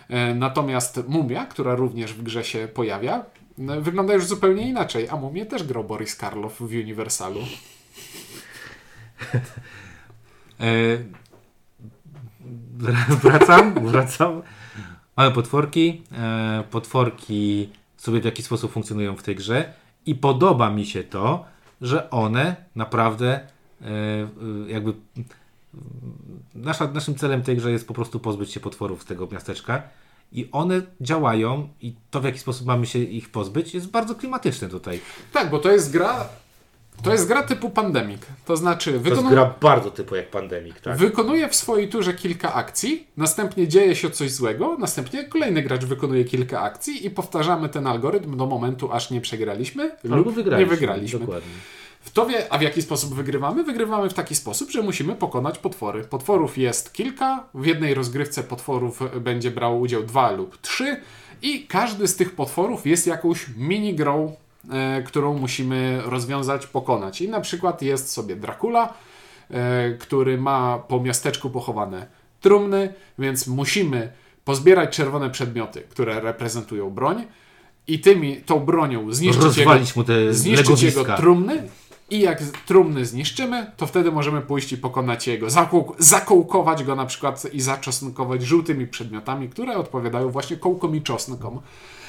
E, 0.09 0.35
Natomiast 0.35 1.01
Mumia, 1.09 1.47
która 1.47 1.75
również 1.75 2.13
w 2.13 2.23
grze 2.23 2.45
się 2.45 2.69
pojawia, 2.75 3.25
e, 3.69 3.81
wygląda 3.81 4.15
już 4.15 4.27
zupełnie 4.27 4.69
inaczej, 4.69 5.09
a 5.09 5.17
Mumię 5.17 5.47
też 5.47 5.63
grał 5.63 5.85
Boris 5.85 6.17
Karloff 6.17 6.57
w 6.61 6.63
Universalu. 6.63 7.41
E, 10.61 10.99
wr- 12.79 13.17
wracam, 13.23 13.75
wracam. 13.87 14.43
Mamy 15.17 15.31
potworki. 15.33 16.03
E, 16.13 16.65
potworki 16.71 17.69
sobie 17.97 18.21
w 18.21 18.25
jakiś 18.25 18.45
sposób 18.45 18.73
funkcjonują 18.73 19.17
w 19.17 19.23
tej 19.23 19.37
grze 19.37 19.73
i 20.07 20.15
podoba 20.15 20.71
mi 20.71 20.87
się 20.87 21.05
to, 21.05 21.45
że 21.81 22.11
one 22.11 22.57
naprawdę 22.77 23.41
e, 23.83 23.87
e, 23.87 24.27
jakby 24.69 24.93
nasza, 26.55 26.87
naszym 26.87 27.15
celem 27.15 27.43
tej 27.43 27.57
grze 27.57 27.73
jest 27.73 27.89
po 27.89 27.95
prostu 27.95 28.21
pozbyć 28.21 28.53
się 28.53 28.61
potworów 28.61 29.03
z 29.03 29.05
tego 29.05 29.29
miasteczka 29.33 29.83
i 30.33 30.49
one 30.53 30.83
działają 31.01 31.69
i 31.81 31.95
to 32.11 32.21
w 32.21 32.25
jaki 32.25 32.39
sposób 32.39 32.67
mamy 32.67 32.87
się 32.87 32.99
ich 32.99 33.31
pozbyć 33.31 33.75
jest 33.75 33.91
bardzo 33.91 34.15
klimatyczne 34.15 34.69
tutaj. 34.69 35.01
Tak, 35.33 35.51
bo 35.51 35.59
to 35.59 35.71
jest 35.71 35.93
gra 35.93 36.29
to 37.03 37.13
jest 37.13 37.29
gra 37.29 37.43
typu 37.43 37.71
Pandemic. 37.71 38.23
To 38.45 38.57
znaczy, 38.57 39.01
To 39.15 39.23
gra 39.23 39.55
bardzo 39.61 39.91
typu 39.91 40.17
jak 40.17 40.31
Pandemic, 40.31 40.81
tak? 40.81 40.97
wykonuje 40.97 41.49
w 41.49 41.55
swojej 41.55 41.89
turze 41.89 42.15
kilka 42.15 42.55
akcji, 42.55 43.07
następnie 43.17 43.69
dzieje 43.69 43.97
się 43.97 44.11
coś 44.11 44.31
złego, 44.33 44.77
następnie 44.79 45.25
kolejny 45.25 45.63
gracz 45.63 45.85
wykonuje 45.85 46.25
kilka 46.25 46.61
akcji 46.61 47.07
i 47.07 47.11
powtarzamy 47.11 47.69
ten 47.69 47.87
algorytm 47.87 48.37
do 48.37 48.47
momentu, 48.47 48.93
aż 48.93 49.11
nie 49.11 49.21
przegraliśmy 49.21 49.91
Albo 50.05 50.17
lub 50.17 50.35
wygraliśmy. 50.35 50.71
nie 50.71 50.77
wygraliśmy. 50.81 51.19
Dokładnie. 51.21 51.51
W 52.01 52.11
to 52.11 52.27
wie, 52.27 52.53
a 52.53 52.59
w 52.59 52.63
jaki 52.63 52.83
sposób 52.83 53.15
wygrywamy? 53.15 53.65
Wygrywamy 53.65 54.11
w 54.11 54.15
taki 54.15 54.35
sposób, 54.35 54.71
że 54.71 54.83
musimy 54.83 55.15
pokonać 55.15 55.59
potwory. 55.59 56.05
Potworów 56.05 56.59
jest 56.59 56.93
kilka, 56.93 57.45
w 57.55 57.67
jednej 57.67 57.95
rozgrywce 57.95 58.43
potworów 58.43 59.01
będzie 59.21 59.51
brał 59.51 59.81
udział 59.81 60.03
dwa 60.03 60.31
lub 60.31 60.61
trzy 60.61 61.01
i 61.43 61.67
każdy 61.67 62.09
z 62.09 62.17
tych 62.17 62.35
potworów 62.35 62.87
jest 62.87 63.07
jakąś 63.07 63.47
mini-grą, 63.57 64.27
e, 64.33 64.33
którą 65.07 65.39
musimy 65.39 66.03
rozwiązać, 66.05 66.67
pokonać. 66.67 67.21
I 67.21 67.29
na 67.29 67.41
przykład 67.41 67.83
jest 67.83 68.11
sobie 68.13 68.37
Dracula, 68.37 68.95
e, 69.51 69.91
który 69.95 70.39
ma 70.39 70.79
po 70.79 71.01
miasteczku 71.01 71.51
pochowane 71.51 72.07
trumny, 72.41 72.95
więc 73.19 73.47
musimy 73.47 74.13
pozbierać 74.45 74.97
czerwone 74.97 75.31
przedmioty, 75.31 75.81
które 75.81 76.21
reprezentują 76.21 76.91
broń 76.91 77.25
i 77.87 78.01
tymi, 78.01 78.37
tą 78.37 78.61
bronią 78.61 79.13
zniszczyć 79.13 79.57
jego, 79.57 79.71
mu 79.97 80.05
te 80.05 80.35
zniszczyć 80.35 80.83
jego 80.83 81.05
trumny 81.17 81.69
i 82.11 82.21
jak 82.21 82.43
trumny 82.67 83.07
zniszczymy, 83.07 83.71
to 83.77 83.87
wtedy 83.87 84.13
możemy 84.13 84.41
pójść 84.41 84.73
i 84.73 84.79
pokonać 84.79 85.27
jego, 85.27 85.47
zakoł- 85.47 85.95
zakołkować 85.99 86.85
go 86.85 86.95
na 86.97 87.07
przykład 87.07 87.55
i 87.55 87.61
zaczosnkować 87.61 88.43
żółtymi 88.43 88.87
przedmiotami, 88.87 89.49
które 89.49 89.77
odpowiadają 89.77 90.31
właśnie 90.31 90.57
kołkom 90.57 90.97
i 90.97 91.03
czosnkom. 91.03 91.61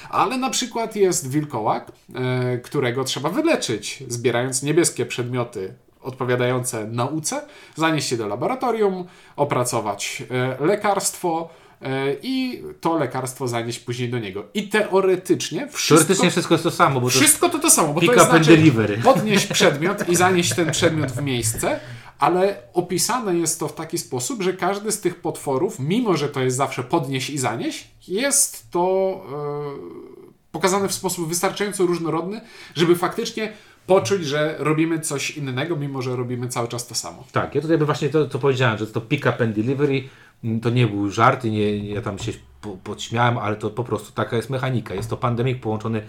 Ale 0.10 0.38
na 0.38 0.50
przykład 0.50 0.96
jest 0.96 1.30
wilkołak, 1.30 1.92
e, 2.16 2.58
którego 2.58 3.04
trzeba 3.04 3.30
wyleczyć, 3.30 4.04
zbierając 4.08 4.64
niebieskie 4.64 5.06
przedmioty 5.06 5.74
odpowiadające 6.02 6.88
nauce, 6.88 7.42
zanieść 7.76 8.12
je 8.12 8.18
do 8.18 8.28
laboratorium, 8.28 9.06
opracować 9.36 10.24
e, 10.60 10.66
lekarstwo 10.66 11.50
e, 11.82 12.14
i 12.22 12.64
to 12.82 12.98
lekarstwo 12.98 13.48
zanieść 13.48 13.80
później 13.80 14.10
do 14.10 14.20
niego. 14.20 14.44
I 14.54 14.68
teoretycznie 14.70 15.68
wszystko... 15.68 15.96
Teoretycznie 15.96 16.32
wszystko 16.32 16.54
jest 16.54 16.64
to 16.64 16.72
samo, 16.72 17.02
bo 17.02 17.08
to 17.08 17.12
Wszystko 17.12 17.50
to 17.50 17.60
to 17.60 17.70
samo, 17.70 17.94
bo 17.94 18.02
pick 18.02 18.14
to 18.14 18.20
jest 18.20 18.30
up 18.30 18.38
and 18.38 18.46
znaczy 18.46 18.58
delivery. 18.58 18.98
podnieść 18.98 19.48
przedmiot 19.48 20.10
i 20.10 20.16
zanieść 20.16 20.56
ten 20.56 20.72
przedmiot 20.72 21.12
w 21.12 21.22
miejsce, 21.22 21.80
ale 22.20 22.58
opisane 22.74 23.36
jest 23.38 23.60
to 23.60 23.68
w 23.68 23.76
taki 23.76 23.98
sposób, 23.98 24.42
że 24.42 24.54
każdy 24.54 24.92
z 24.92 25.02
tych 25.02 25.22
potworów, 25.22 25.80
mimo 25.80 26.18
że 26.18 26.30
to 26.30 26.40
jest 26.40 26.58
zawsze 26.58 26.84
podnieść 26.84 27.30
i 27.30 27.38
zanieść, 27.38 27.88
jest 28.08 28.72
to 28.72 29.22
e, 29.32 30.52
pokazane 30.52 30.88
w 30.88 30.94
sposób 30.94 31.28
wystarczająco 31.28 31.86
różnorodny, 31.86 32.42
żeby 32.76 32.96
faktycznie 32.96 33.54
poczuć, 33.88 34.26
że 34.26 34.56
robimy 34.60 35.00
coś 35.00 35.32
innego, 35.32 35.76
mimo 35.76 36.02
że 36.02 36.16
robimy 36.16 36.48
cały 36.48 36.68
czas 36.68 36.88
to 36.88 36.96
samo. 36.96 37.24
Tak, 37.32 37.56
ja 37.56 37.62
tutaj 37.62 37.78
właśnie 37.78 38.10
to, 38.10 38.26
to 38.26 38.40
powiedziałem, 38.40 38.78
że 38.78 38.88
to 38.88 39.02
pick 39.02 39.26
up 39.26 39.44
and 39.44 39.56
delivery 39.56 40.04
mm, 40.44 40.60
to 40.60 40.70
nie 40.70 40.88
był 40.88 41.10
żart 41.10 41.46
i 41.46 41.52
nie, 41.52 41.78
ja 41.78 42.02
tam 42.02 42.20
się 42.20 42.32
po, 42.62 42.78
podśmiałem, 42.84 43.38
ale 43.38 43.56
to 43.56 43.70
po 43.70 43.84
prostu 43.84 44.12
taka 44.12 44.36
jest 44.36 44.50
mechanika. 44.50 44.94
Jest 44.94 45.10
to 45.10 45.18
pandemik 45.18 45.62
połączony 45.62 46.00
e, 46.00 46.04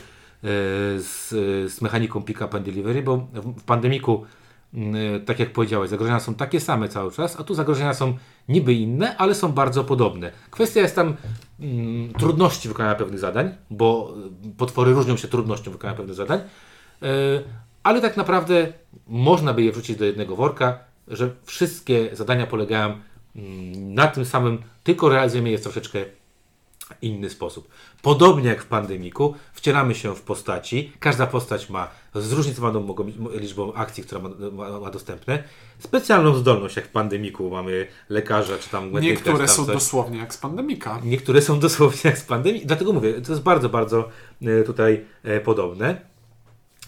z, 0.99 1.29
z 1.73 1.81
mechaniką 1.81 2.23
pick 2.23 2.41
up 2.41 2.57
and 2.57 2.67
delivery, 2.67 3.03
bo 3.03 3.17
w, 3.33 3.63
pandemiku, 3.63 4.27
tak 5.27 5.39
jak 5.39 5.53
powiedziałeś, 5.53 5.91
zagrożenia 5.91 6.21
są 6.21 6.35
takie 6.35 6.61
same 6.61 6.89
cały 6.89 7.13
czas, 7.13 7.41
a 7.41 7.45
tu 7.45 7.55
zagrożenia 7.55 7.95
są 7.95 8.17
niby 8.49 8.75
inne, 8.75 9.17
ale 9.17 9.35
są 9.35 9.53
bardzo 9.53 9.85
podobne. 9.85 10.33
Kwestia 10.51 10.81
jest 10.81 10.97
tam 10.97 11.17
mm, 11.61 12.13
trudności 12.13 12.69
wykonania 12.69 12.95
pewnych 12.95 13.19
zadań, 13.19 13.55
bo 13.71 14.15
y, 14.47 14.55
potwory 14.57 14.93
różnią 14.93 15.17
się 15.17 15.29
trudnością 15.29 15.71
wykonania 15.71 15.97
pewnych 15.97 16.17
zadań. 16.17 16.41
E, 17.03 17.07
ale 17.83 18.01
tak 18.01 18.17
naprawdę 18.17 18.73
można 19.07 19.55
by 19.55 19.63
je 19.63 19.73
wrzucić 19.73 19.97
do 19.97 20.05
jednego 20.05 20.37
worka, 20.37 20.79
że 21.09 21.31
wszystkie 21.45 22.17
zadania 22.17 22.47
polegają 22.47 22.87
mm, 22.87 23.95
na 23.95 24.07
tym 24.07 24.25
samym, 24.25 24.63
tylko 24.85 25.09
realizujemy 25.09 25.51
je 25.51 25.59
troszeczkę 25.59 26.05
inny 27.03 27.31
sposób. 27.31 27.69
Podobnie 28.03 28.49
jak 28.49 28.63
w 28.63 28.67
pandemiku, 28.67 29.35
wcielamy 29.53 29.95
się 29.95 30.15
w 30.15 30.23
postaci. 30.23 30.93
Każda 31.01 31.27
postać 31.27 31.71
ma 31.71 31.89
zróżnicowaną 32.15 32.95
liczbą 33.35 33.75
akcji, 33.75 34.05
które 34.05 34.21
ma, 34.23 34.29
ma, 34.53 34.81
ma 34.81 34.91
dostępne. 34.91 35.45
Specjalną 35.79 36.35
zdolność, 36.35 36.77
jak 36.77 36.87
w 36.87 36.91
pandemiku 36.91 37.51
mamy 37.51 37.87
lekarza, 38.09 38.59
czy 38.59 38.69
tam 38.69 38.93
Niektóre 39.01 39.39
czy 39.39 39.47
tam 39.47 39.49
są 39.49 39.65
coś. 39.65 39.75
dosłownie 39.75 40.19
jak 40.19 40.35
z 40.35 40.39
pandemika. 40.39 41.01
Niektóre 41.05 41.43
są 41.43 41.61
dosłownie 41.69 42.01
jak 42.05 42.19
z 42.19 42.25
pandemii. 42.25 42.67
Dlatego 42.67 42.93
mówię, 42.93 43.21
to 43.21 43.33
jest 43.33 43.43
bardzo, 43.43 43.69
bardzo 43.69 44.09
e, 44.43 44.63
tutaj 44.63 45.05
e, 45.23 45.41
podobne. 45.41 46.01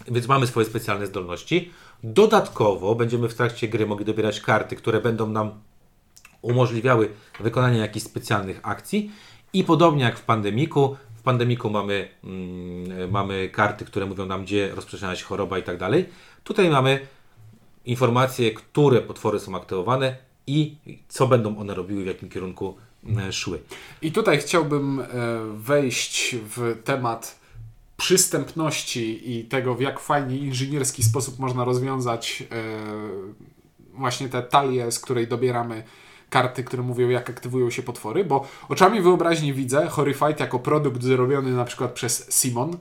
Więc 0.07 0.27
mamy 0.27 0.47
swoje 0.47 0.65
specjalne 0.65 1.07
zdolności. 1.07 1.71
Dodatkowo 2.03 2.95
będziemy 2.95 3.29
w 3.29 3.33
trakcie 3.33 3.67
gry 3.67 3.85
mogli 3.85 4.05
dobierać 4.05 4.41
karty, 4.41 4.75
które 4.75 5.01
będą 5.01 5.27
nam 5.27 5.51
umożliwiały 6.41 7.09
wykonanie 7.39 7.79
jakichś 7.79 8.05
specjalnych 8.05 8.59
akcji. 8.63 9.11
I 9.53 9.63
podobnie 9.63 10.03
jak 10.03 10.19
w 10.19 10.23
pandemiku, 10.23 10.97
w 11.15 11.21
pandemiku 11.21 11.69
mamy, 11.69 12.07
mm, 12.23 13.11
mamy 13.11 13.49
karty, 13.49 13.85
które 13.85 14.05
mówią 14.05 14.25
nam, 14.25 14.43
gdzie 14.43 14.75
rozprzestrzenia 14.75 15.15
się 15.15 15.25
choroba 15.25 15.59
i 15.59 15.63
tak 15.63 15.77
dalej. 15.77 16.05
Tutaj 16.43 16.69
mamy 16.69 17.07
informacje, 17.85 18.51
które 18.51 19.01
potwory 19.01 19.39
są 19.39 19.55
aktywowane 19.55 20.15
i 20.47 20.77
co 21.07 21.27
będą 21.27 21.57
one 21.57 21.75
robiły, 21.75 22.03
w 22.03 22.07
jakim 22.07 22.29
kierunku 22.29 22.77
mm, 23.05 23.31
szły. 23.31 23.59
I 24.01 24.11
tutaj 24.11 24.39
chciałbym 24.39 24.99
e, 24.99 25.05
wejść 25.53 26.35
w 26.35 26.81
temat 26.83 27.39
przystępności 27.97 29.31
i 29.31 29.45
tego, 29.45 29.75
w 29.75 29.81
jak 29.81 29.99
fajnie 29.99 30.37
inżynierski 30.37 31.03
sposób 31.03 31.39
można 31.39 31.63
rozwiązać 31.65 32.43
e, 32.51 32.63
właśnie 33.93 34.29
tę 34.29 34.43
talię, 34.43 34.91
z 34.91 34.99
której 34.99 35.27
dobieramy 35.27 35.83
karty, 36.31 36.63
które 36.63 36.83
mówią, 36.83 37.09
jak 37.09 37.29
aktywują 37.29 37.69
się 37.69 37.83
potwory, 37.83 38.25
bo 38.25 38.47
oczami 38.69 39.01
wyobraźni 39.01 39.53
widzę 39.53 39.87
Horrified 39.87 40.39
jako 40.39 40.59
produkt 40.59 41.03
zrobiony 41.03 41.53
na 41.53 41.65
przykład 41.65 41.91
przez 41.91 42.41
Simon, 42.41 42.77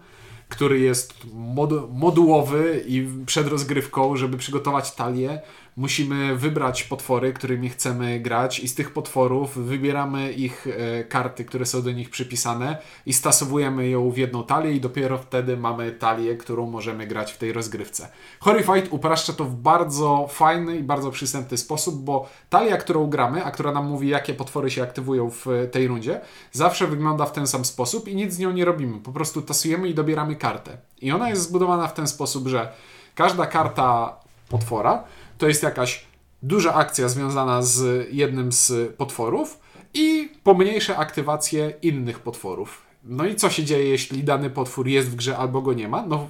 który 0.49 0.81
jest 0.81 1.15
modu- 1.35 1.89
modułowy 1.93 2.85
i 2.87 3.09
przed 3.27 3.49
rozgrywką, 3.49 4.17
żeby 4.17 4.37
przygotować 4.39 4.95
talię, 4.95 5.41
musimy 5.81 6.37
wybrać 6.37 6.85
potwory, 6.85 7.33
którymi 7.33 7.69
chcemy 7.69 8.21
grać 8.21 8.61
i 8.61 8.69
z 8.69 8.75
tych 8.75 8.93
potworów 8.93 9.59
wybieramy 9.59 10.33
ich 10.33 10.67
e, 10.67 11.05
karty, 11.05 11.45
które 11.45 11.67
są 11.67 11.83
do 11.83 11.93
nich 11.93 12.11
przypisane 12.11 12.79
i 13.07 13.13
stosowujemy 13.13 13.89
ją 13.89 14.11
w 14.11 14.17
jedną 14.19 14.45
talię 14.45 14.73
i 14.73 14.81
dopiero 14.81 15.19
wtedy 15.19 15.57
mamy 15.57 15.93
talię, 15.93 16.37
którą 16.37 16.71
możemy 16.71 17.07
grać 17.07 17.33
w 17.33 17.39
tej 17.39 17.53
rozgrywce. 17.53 18.09
Horrified 18.41 18.89
upraszcza 18.91 19.33
to 19.33 19.45
w 19.45 19.55
bardzo 19.55 20.27
fajny 20.31 20.77
i 20.77 20.83
bardzo 20.83 21.11
przystępny 21.11 21.59
sposób, 21.59 22.05
bo 22.05 22.29
talia, 22.51 22.77
którą 22.77 23.07
gramy, 23.07 23.45
a 23.45 23.51
która 23.51 23.73
nam 23.73 23.87
mówi, 23.87 24.09
jakie 24.09 24.35
potwory 24.35 24.71
się 24.71 24.83
aktywują 24.83 25.31
w 25.31 25.47
e, 25.47 25.67
tej 25.67 25.89
rundzie, 25.89 26.21
zawsze 26.53 26.87
wygląda 26.87 27.27
w 27.27 27.33
ten 27.33 27.47
sam 27.47 27.65
sposób 27.65 28.09
i 28.09 28.17
nic 28.17 28.35
z 28.35 28.39
nią 28.39 28.51
nie 28.53 28.65
robimy. 28.65 29.01
Po 29.01 29.13
prostu 29.13 29.43
tasujemy 29.43 29.89
i 29.89 29.95
dobieramy 29.95 30.37
kartę. 30.37 30.77
I 31.03 31.13
ona 31.13 31.29
jest 31.29 31.43
zbudowana 31.43 31.89
w 31.89 31.95
ten 31.95 32.07
sposób, 32.07 32.49
że 32.49 32.73
każda 33.15 33.47
karta 33.47 34.17
potwora 34.49 35.05
to 35.41 35.49
jest 35.49 35.63
jakaś 35.63 36.07
duża 36.43 36.75
akcja 36.75 37.09
związana 37.09 37.63
z 37.63 38.09
jednym 38.13 38.53
z 38.53 38.95
potworów 38.97 39.61
i 39.95 40.33
pomniejsze 40.43 40.97
aktywacje 40.97 41.75
innych 41.83 42.19
potworów. 42.19 42.83
No 43.05 43.27
i 43.27 43.35
co 43.37 43.51
się 43.51 43.65
dzieje, 43.65 43.89
jeśli 43.89 44.25
dany 44.25 44.51
potwór 44.51 44.89
jest 44.89 45.11
w 45.11 45.15
grze 45.15 45.37
albo 45.37 45.63
go 45.63 45.73
nie 45.73 45.89
ma? 45.89 46.07
No, 46.07 46.27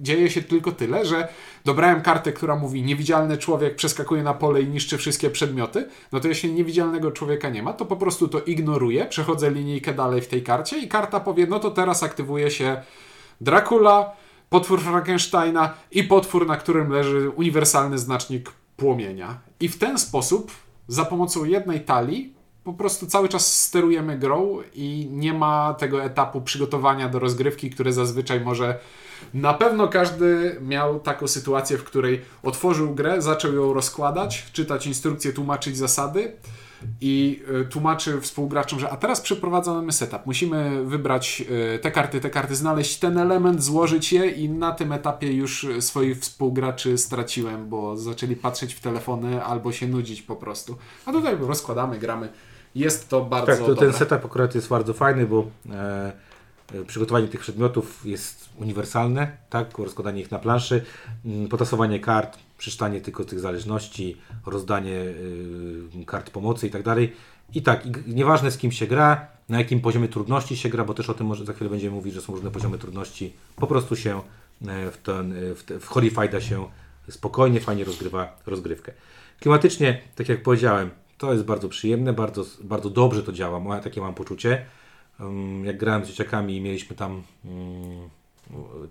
dzieje 0.00 0.30
się 0.30 0.42
tylko 0.42 0.72
tyle, 0.72 1.06
że 1.06 1.28
dobrałem 1.64 2.02
kartę, 2.02 2.32
która 2.32 2.56
mówi 2.56 2.82
niewidzialny 2.82 3.38
człowiek 3.38 3.76
przeskakuje 3.76 4.22
na 4.22 4.34
pole 4.34 4.62
i 4.62 4.68
niszczy 4.68 4.98
wszystkie 4.98 5.30
przedmioty, 5.30 5.88
no 6.12 6.20
to 6.20 6.28
jeśli 6.28 6.52
niewidzialnego 6.52 7.10
człowieka 7.10 7.48
nie 7.48 7.62
ma, 7.62 7.72
to 7.72 7.84
po 7.84 7.96
prostu 7.96 8.28
to 8.28 8.40
ignoruję, 8.40 9.06
przechodzę 9.06 9.50
linijkę 9.50 9.94
dalej 9.94 10.20
w 10.20 10.28
tej 10.28 10.42
karcie 10.42 10.78
i 10.78 10.88
karta 10.88 11.20
powie, 11.20 11.46
no 11.46 11.58
to 11.58 11.70
teraz 11.70 12.02
aktywuje 12.02 12.50
się 12.50 12.82
Dracula, 13.40 14.16
potwór 14.52 14.80
Frankensteina 14.80 15.74
i 15.90 16.04
potwór, 16.04 16.46
na 16.46 16.56
którym 16.56 16.90
leży 16.90 17.30
uniwersalny 17.30 17.98
znacznik 17.98 18.52
płomienia. 18.76 19.38
I 19.60 19.68
w 19.68 19.78
ten 19.78 19.98
sposób, 19.98 20.52
za 20.88 21.04
pomocą 21.04 21.44
jednej 21.44 21.80
talii, 21.80 22.34
po 22.64 22.72
prostu 22.72 23.06
cały 23.06 23.28
czas 23.28 23.62
sterujemy 23.62 24.18
grą 24.18 24.58
i 24.74 25.08
nie 25.10 25.34
ma 25.34 25.74
tego 25.74 26.04
etapu 26.04 26.40
przygotowania 26.40 27.08
do 27.08 27.18
rozgrywki, 27.18 27.70
które 27.70 27.92
zazwyczaj 27.92 28.40
może. 28.40 28.78
Na 29.34 29.54
pewno 29.54 29.88
każdy 29.88 30.56
miał 30.62 31.00
taką 31.00 31.28
sytuację, 31.28 31.78
w 31.78 31.84
której 31.84 32.20
otworzył 32.42 32.94
grę, 32.94 33.22
zaczął 33.22 33.54
ją 33.54 33.72
rozkładać, 33.72 34.46
czytać 34.52 34.86
instrukcje, 34.86 35.32
tłumaczyć 35.32 35.76
zasady 35.76 36.32
i 37.00 37.42
y, 37.62 37.64
tłumaczy 37.64 38.20
współgraczom, 38.20 38.80
że 38.80 38.90
a 38.90 38.96
teraz 38.96 39.20
przeprowadzamy 39.20 39.92
setup. 39.92 40.26
Musimy 40.26 40.84
wybrać 40.84 41.42
y, 41.74 41.78
te 41.78 41.90
karty, 41.90 42.20
te 42.20 42.30
karty, 42.30 42.56
znaleźć 42.56 42.98
ten 42.98 43.18
element, 43.18 43.62
złożyć 43.62 44.12
je 44.12 44.30
i 44.30 44.48
na 44.48 44.72
tym 44.72 44.92
etapie 44.92 45.32
już 45.32 45.64
y, 45.64 45.82
swoich 45.82 46.18
współgraczy 46.18 46.98
straciłem, 46.98 47.68
bo 47.68 47.96
zaczęli 47.96 48.36
patrzeć 48.36 48.74
w 48.74 48.80
telefony 48.80 49.44
albo 49.44 49.72
się 49.72 49.88
nudzić 49.88 50.22
po 50.22 50.36
prostu. 50.36 50.76
A 51.06 51.12
tutaj 51.12 51.36
rozkładamy, 51.36 51.98
gramy 51.98 52.28
jest 52.74 53.08
to 53.08 53.20
bardzo 53.24 53.46
Tak, 53.46 53.58
to, 53.58 53.66
dobre. 53.66 53.80
ten 53.90 53.98
setup 53.98 54.24
akurat 54.24 54.54
jest 54.54 54.68
bardzo 54.68 54.94
fajny, 54.94 55.26
bo 55.26 55.46
e, 55.70 56.12
e, 56.74 56.84
przygotowanie 56.84 57.28
tych 57.28 57.40
przedmiotów 57.40 58.06
jest 58.06 58.48
uniwersalne, 58.56 59.36
tak? 59.50 59.78
Rozkładanie 59.78 60.20
ich 60.20 60.30
na 60.30 60.38
planszy, 60.38 60.84
potasowanie 61.50 62.00
kart, 62.00 62.38
przeczytanie 62.62 63.00
tylko 63.00 63.24
tych 63.24 63.40
zależności, 63.40 64.16
rozdanie 64.46 64.96
y, 66.00 66.04
kart 66.06 66.30
pomocy 66.30 66.66
i 66.66 66.70
tak 66.70 66.82
dalej. 66.82 67.12
I 67.54 67.62
tak, 67.62 67.86
i 67.86 68.14
nieważne 68.14 68.50
z 68.50 68.58
kim 68.58 68.72
się 68.72 68.86
gra, 68.86 69.26
na 69.48 69.58
jakim 69.58 69.80
poziomie 69.80 70.08
trudności 70.08 70.56
się 70.56 70.68
gra, 70.68 70.84
bo 70.84 70.94
też 70.94 71.10
o 71.10 71.14
tym 71.14 71.26
może 71.26 71.44
za 71.44 71.52
chwilę 71.52 71.70
będziemy 71.70 71.94
mówić, 71.94 72.14
że 72.14 72.20
są 72.20 72.32
różne 72.32 72.50
poziomy 72.50 72.78
trudności, 72.78 73.32
po 73.56 73.66
prostu 73.66 73.96
się 73.96 74.20
e, 74.66 74.90
w, 74.90 74.96
ten, 74.96 75.32
e, 75.32 75.54
w, 75.54 75.64
te, 75.64 75.80
w 75.80 76.42
się 76.42 76.66
spokojnie, 77.08 77.60
fajnie 77.60 77.84
rozgrywa 77.84 78.36
rozgrywkę. 78.46 78.92
Klimatycznie, 79.40 80.00
tak 80.14 80.28
jak 80.28 80.42
powiedziałem, 80.42 80.90
to 81.18 81.32
jest 81.32 81.44
bardzo 81.44 81.68
przyjemne, 81.68 82.12
bardzo, 82.12 82.44
bardzo 82.60 82.90
dobrze 82.90 83.22
to 83.22 83.32
działa, 83.32 83.60
moja, 83.60 83.80
takie 83.80 84.00
mam 84.00 84.14
poczucie. 84.14 84.66
Um, 85.20 85.64
Jak 85.64 85.78
grałem 85.78 86.04
z 86.04 86.08
dzieciakami 86.08 86.60
mieliśmy 86.60 86.96
tam 86.96 87.22
um, 87.44 88.21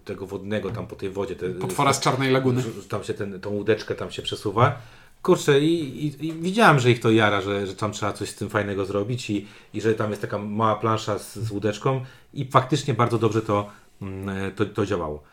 tego 0.05 0.27
wodnego 0.27 0.71
tam 0.71 0.87
po 0.87 0.95
tej 0.95 1.09
wodzie. 1.09 1.35
Te, 1.35 1.49
Potwora 1.49 1.93
z 1.93 1.99
Czarnej 1.99 2.31
Laguny. 2.31 2.63
Tam 2.89 3.03
się 3.03 3.13
ten, 3.13 3.39
tą 3.39 3.49
łódeczkę 3.49 3.95
tam 3.95 4.11
się 4.11 4.21
przesuwa. 4.21 4.81
Kurczę, 5.21 5.59
i, 5.59 6.05
i, 6.05 6.25
i 6.27 6.33
widziałem, 6.33 6.79
że 6.79 6.91
ich 6.91 6.99
to 6.99 7.11
jara, 7.11 7.41
że, 7.41 7.67
że 7.67 7.75
tam 7.75 7.91
trzeba 7.91 8.13
coś 8.13 8.29
z 8.29 8.35
tym 8.35 8.49
fajnego 8.49 8.85
zrobić 8.85 9.29
i, 9.29 9.47
i 9.73 9.81
że 9.81 9.93
tam 9.93 10.09
jest 10.09 10.21
taka 10.21 10.37
mała 10.37 10.75
plansza 10.75 11.19
z, 11.19 11.37
z 11.37 11.51
łódeczką 11.51 12.01
i 12.33 12.45
faktycznie 12.45 12.93
bardzo 12.93 13.17
dobrze 13.17 13.41
to, 13.41 13.69
mm, 14.01 14.51
to, 14.51 14.65
to 14.65 14.85
działało. 14.85 15.23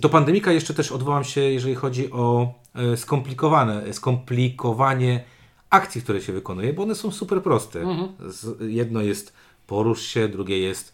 Do 0.00 0.08
pandemika 0.08 0.52
jeszcze 0.52 0.74
też 0.74 0.92
odwołam 0.92 1.24
się, 1.24 1.40
jeżeli 1.40 1.74
chodzi 1.74 2.10
o 2.12 2.54
e, 2.74 2.96
skomplikowane, 2.96 3.94
skomplikowanie 3.94 5.24
akcji, 5.70 6.02
które 6.02 6.20
się 6.20 6.32
wykonuje, 6.32 6.72
bo 6.72 6.82
one 6.82 6.94
są 6.94 7.10
super 7.10 7.42
proste. 7.42 8.06
Z, 8.26 8.60
jedno 8.60 9.02
jest 9.02 9.32
porusz 9.66 10.02
się, 10.02 10.28
drugie 10.28 10.58
jest 10.58 10.92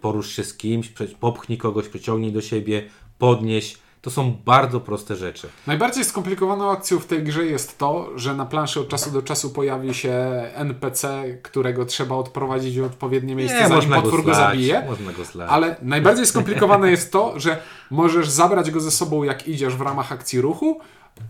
porusz 0.00 0.32
się 0.32 0.44
z 0.44 0.54
kimś, 0.54 0.92
popchnij 1.20 1.58
kogoś, 1.58 1.88
przyciągnij 1.88 2.32
do 2.32 2.40
siebie, 2.40 2.84
podnieś. 3.18 3.78
To 4.00 4.10
są 4.10 4.36
bardzo 4.44 4.80
proste 4.80 5.16
rzeczy. 5.16 5.48
Najbardziej 5.66 6.04
skomplikowaną 6.04 6.70
akcją 6.70 6.98
w 6.98 7.06
tej 7.06 7.22
grze 7.22 7.46
jest 7.46 7.78
to, 7.78 8.10
że 8.16 8.34
na 8.34 8.46
planszy 8.46 8.80
od 8.80 8.88
czasu 8.88 9.10
do 9.10 9.22
czasu 9.22 9.50
pojawi 9.50 9.94
się 9.94 10.12
NPC, 10.54 11.24
którego 11.42 11.84
trzeba 11.84 12.14
odprowadzić 12.14 12.80
w 12.80 12.84
odpowiednie 12.84 13.34
miejsce, 13.34 13.58
zanim 13.58 13.74
można 13.74 14.02
potwór 14.02 14.24
go, 14.24 14.34
zlać, 14.34 14.50
zabije. 14.50 14.84
Można 14.88 15.12
go 15.12 15.24
zlać. 15.24 15.50
Ale 15.50 15.76
najbardziej 15.82 16.26
skomplikowane 16.26 16.90
jest 16.90 17.12
to, 17.12 17.40
że 17.40 17.62
możesz 17.90 18.28
zabrać 18.28 18.70
go 18.70 18.80
ze 18.80 18.90
sobą, 18.90 19.22
jak 19.22 19.48
idziesz 19.48 19.76
w 19.76 19.80
ramach 19.80 20.12
akcji 20.12 20.40
ruchu, 20.40 20.80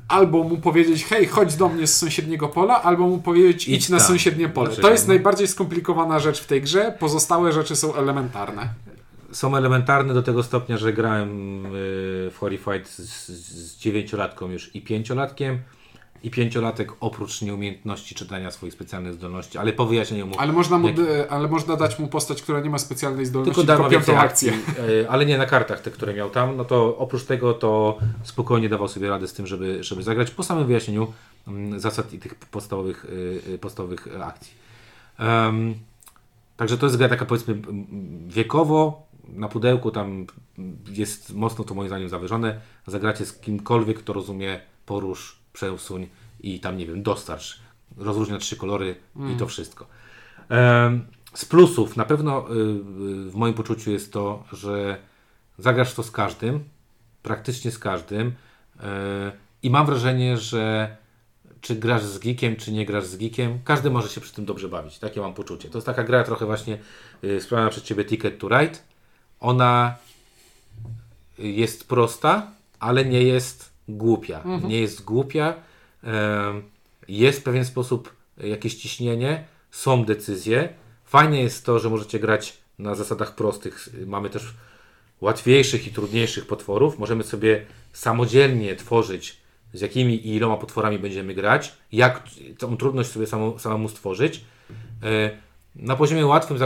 albo 0.09 0.45
mu 0.45 0.57
powiedzieć, 0.57 1.05
hej, 1.05 1.27
chodź 1.27 1.57
do 1.57 1.69
mnie 1.69 1.87
z 1.87 1.97
sąsiedniego 1.97 2.49
pola, 2.49 2.83
albo 2.83 3.07
mu 3.07 3.19
powiedzieć, 3.19 3.69
idź, 3.69 3.77
Idź 3.77 3.89
na 3.89 3.99
tam. 3.99 4.07
sąsiednie 4.07 4.49
pole. 4.49 4.67
Dlaczego? 4.67 4.89
To 4.89 4.93
jest 4.93 5.09
najbardziej 5.09 5.49
skomplikowana 5.49 6.19
rzecz 6.19 6.41
w 6.41 6.47
tej 6.47 6.63
grze, 6.63 6.97
pozostałe 7.01 7.53
rzeczy 7.53 7.77
są 7.77 7.95
elementarne. 7.95 8.69
są 9.33 9.57
elementarne 9.57 10.15
do 10.15 10.23
tego 10.23 10.43
stopnia, 10.43 10.77
że 10.77 10.93
grałem 10.93 11.67
y, 11.67 11.71
w 12.31 12.35
Horrified 12.39 12.89
z, 12.89 13.29
z 13.29 13.79
dziewięciolatką 13.79 14.51
już 14.51 14.75
i 14.77 14.83
pięciolatkiem. 14.83 15.59
I 16.25 16.31
pięciolatek 16.31 16.93
oprócz 17.01 17.43
nieumiejętności 17.43 18.15
czytania 18.15 18.51
swoich 18.51 18.73
specjalnych 18.73 19.15
zdolności, 19.15 19.59
ale 19.59 19.73
po 19.73 19.87
wyjaśnieniu 19.87 20.27
mu 20.27 20.35
Ale 20.39 20.53
można, 20.53 20.79
mu, 20.79 20.89
Jak- 20.89 20.99
ale 21.31 21.49
można 21.49 21.77
dać 21.77 21.99
mu 21.99 22.09
postać, 22.09 22.43
która 22.43 22.61
nie 22.61 22.71
ma 22.71 22.79
specjalnej 22.79 23.27
zdolności, 23.27 23.55
tylko 23.67 23.77
tylko, 23.77 23.91
piątą 23.91 24.19
akcji, 24.19 24.51
akcję. 24.51 24.85
y, 24.89 25.11
ale 25.11 25.27
nie 25.27 25.39
na 25.39 25.47
kartach 25.47 25.81
te, 25.81 25.91
które 25.91 26.15
miał 26.15 26.31
tam, 26.31 26.57
no 26.57 26.65
to 26.65 26.97
oprócz 26.99 27.25
tego 27.25 27.55
to 27.55 27.99
spokojnie 28.23 28.69
dawał 28.69 28.89
sobie 28.89 29.09
radę 29.09 29.29
z 29.29 29.33
tym, 29.33 29.47
żeby, 29.47 29.85
żeby 29.85 30.03
zagrać 30.03 30.31
po 30.31 30.43
samym 30.43 30.67
wyjaśnieniu 30.67 31.13
mm, 31.49 31.81
zasad 31.81 32.13
i 32.13 32.19
tych 32.19 32.35
podstawowych, 32.35 33.05
y, 33.05 33.43
y, 33.53 33.59
podstawowych 33.59 34.09
akcji. 34.23 34.53
Em, 35.19 35.75
Także 36.57 36.79
to 36.79 36.87
jest 36.87 36.97
gra 36.97 37.09
taka 37.09 37.25
powiedzmy 37.25 37.57
wiekowo, 38.29 39.07
na 39.29 39.49
pudełku 39.49 39.91
tam 39.91 40.27
jest 40.91 41.35
mocno 41.35 41.65
to 41.65 41.75
moim 41.75 41.89
zdaniem 41.89 42.09
zawyżone. 42.09 42.61
Zagracie 42.87 43.27
z 43.27 43.33
kimkolwiek, 43.33 43.99
kto 43.99 44.13
rozumie 44.13 44.61
porusz, 44.87 45.39
przesuń 45.55 46.09
i 46.41 46.61
tam 46.61 46.77
nie 46.77 46.87
wiem, 46.87 47.03
dostarcz. 47.03 47.61
Rozróżnia 47.97 48.39
trzy 48.39 48.57
kolory 48.57 48.97
i 49.35 49.37
to 49.37 49.47
wszystko. 49.47 49.87
Z 51.35 51.45
plusów 51.45 51.97
na 51.97 52.05
pewno 52.05 52.51
y, 52.51 52.53
y, 52.53 53.31
w 53.31 53.35
moim 53.35 53.55
poczuciu 53.55 53.91
jest 53.91 54.13
to, 54.13 54.45
że 54.53 54.99
zagrasz 55.59 55.95
to 55.95 56.03
z 56.03 56.11
każdym, 56.11 56.65
praktycznie 57.23 57.71
z 57.71 57.79
każdym 57.79 58.27
y, 58.29 58.33
i 59.63 59.71
mam 59.71 59.87
wrażenie, 59.87 60.37
że 60.37 60.97
czy 61.61 61.77
grasz 61.77 62.03
z 62.03 62.19
geekiem, 62.19 62.57
czy 62.57 62.73
nie 62.73 62.87
grasz 62.87 63.05
z 63.05 63.17
geekiem, 63.17 63.59
każdy 63.65 63.91
może 63.91 64.09
się 64.09 64.21
przy 64.21 64.33
tym 64.33 64.45
dobrze 64.45 64.69
bawić. 64.69 64.99
Takie 64.99 65.21
mam 65.21 65.35
poczucie. 65.35 65.71
To 65.71 65.79
jest 65.79 65.87
taka 65.87 66.05
gra 66.05 66.25
trochę 66.25 66.47
właśnie 66.47 66.79
sprawiona 67.41 67.71
przez 67.71 67.83
Ciebie 67.83 68.05
Ticket 68.05 68.39
to 68.39 68.49
Ride. 68.49 68.79
Ona 69.41 69.97
jest 71.39 71.89
prosta, 71.89 72.51
ale 72.81 73.05
nie 73.05 73.23
jest 73.23 73.74
głupia. 73.89 74.43
Nie 74.69 74.81
jest 74.81 75.05
głupia. 75.05 75.55
Jest 77.09 77.41
w 77.41 77.43
pewien 77.43 77.65
sposób 77.65 78.15
jakieś 78.39 78.75
ciśnienie, 78.75 79.45
są 79.71 80.05
decyzje. 80.05 80.69
Fajne 81.05 81.41
jest 81.41 81.67
to, 81.67 81.79
że 81.79 81.91
możecie 81.91 82.19
grać 82.21 82.59
na 82.79 82.95
zasadach 82.95 83.35
prostych. 83.35 83.89
Mamy 84.07 84.31
też 84.31 84.55
łatwiejszych 85.21 85.87
i 85.87 85.91
trudniejszych 85.91 86.47
potworów. 86.47 86.99
Możemy 86.99 87.25
sobie 87.25 87.67
samodzielnie 87.93 88.77
tworzyć, 88.77 89.37
z 89.75 89.81
jakimi 89.81 90.15
i 90.15 90.35
iloma 90.37 90.57
potworami 90.57 90.99
będziemy 90.99 91.35
grać, 91.35 91.73
jak 91.93 92.23
tą 92.59 92.77
trudność 92.77 93.11
sobie 93.11 93.27
samo, 93.27 93.59
samemu 93.59 93.89
stworzyć. 93.89 94.45
E, 95.03 95.31
Na 95.77 95.97
poziomie 95.97 96.27
łatwym, 96.27 96.59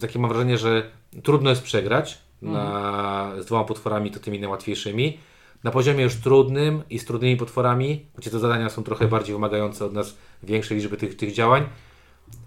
takie 0.00 0.18
mam 0.18 0.30
wrażenie, 0.30 0.58
że 0.58 0.90
trudno 1.22 1.50
jest 1.50 1.62
przegrać 1.62 2.18
na, 2.42 3.32
z 3.38 3.46
dwoma 3.46 3.64
potworami, 3.64 4.10
to 4.10 4.20
tymi 4.20 4.40
najłatwiejszymi. 4.40 5.18
Na 5.64 5.70
poziomie 5.70 6.04
już 6.04 6.14
trudnym 6.14 6.82
i 6.90 6.98
z 6.98 7.04
trudnymi 7.04 7.36
potworami, 7.36 8.06
gdzie 8.18 8.30
te 8.30 8.38
zadania 8.38 8.70
są 8.70 8.82
trochę 8.82 9.08
bardziej 9.08 9.34
wymagające 9.34 9.84
od 9.84 9.92
nas 9.92 10.16
większej 10.42 10.76
liczby 10.76 10.96
tych, 10.96 11.16
tych 11.16 11.32
działań, 11.32 11.68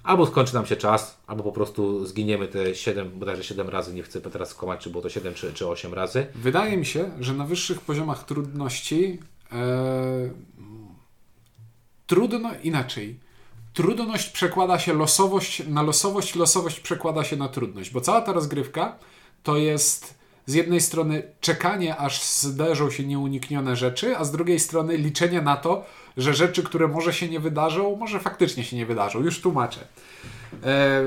albo 0.04 0.26
skończy 0.26 0.54
nam 0.54 0.66
się 0.66 0.76
czas, 0.76 1.18
albo 1.28 1.44
po 1.44 1.52
prostu 1.52 2.06
zginiemy 2.06 2.48
te 2.48 2.76
7, 2.76 3.20
bodajże 3.20 3.44
7 3.44 3.70
razy, 3.70 3.94
nie 3.94 4.04
chcę 4.04 4.22
teraz 4.22 4.50
skłamać, 4.50 4.82
czy 4.82 4.90
było 4.90 5.04
to 5.04 5.10
7 5.10 5.34
czy, 5.34 5.54
czy 5.54 5.68
8 5.68 5.94
razy. 5.94 6.28
Wydaje 6.36 6.78
mi 6.78 6.86
się, 6.86 7.12
że 7.20 7.34
na 7.34 7.46
wyższych 7.46 7.82
poziomach 7.82 8.24
trudności 8.24 9.20
e, 9.52 10.30
trudno 12.08 12.52
inaczej. 12.64 13.20
Trudność 13.74 14.30
przekłada 14.30 14.80
się 14.80 14.94
losowość 14.94 15.68
na 15.68 15.82
losowość, 15.82 16.36
losowość 16.36 16.80
przekłada 16.80 17.24
się 17.24 17.36
na 17.36 17.50
trudność, 17.50 17.90
bo 17.92 18.02
cała 18.02 18.22
ta 18.22 18.34
rozgrywka 18.34 19.00
to 19.44 19.58
jest 19.58 20.23
z 20.46 20.54
jednej 20.54 20.82
strony 20.82 21.24
czekanie, 21.42 21.98
aż 21.98 22.24
zderzą 22.24 22.92
się 22.92 23.04
nieuniknione 23.04 23.76
rzeczy, 23.76 24.18
a 24.18 24.24
z 24.24 24.32
drugiej 24.32 24.60
strony 24.60 24.98
liczenie 24.98 25.42
na 25.42 25.58
to, 25.58 25.86
że 26.18 26.34
rzeczy, 26.34 26.64
które 26.64 26.88
może 26.88 27.14
się 27.14 27.30
nie 27.30 27.40
wydarzą, 27.40 27.96
może 27.96 28.20
faktycznie 28.20 28.64
się 28.64 28.78
nie 28.78 28.86
wydarzą. 28.86 29.20
Już 29.20 29.42
tłumaczę. 29.42 29.80
E, 30.64 31.04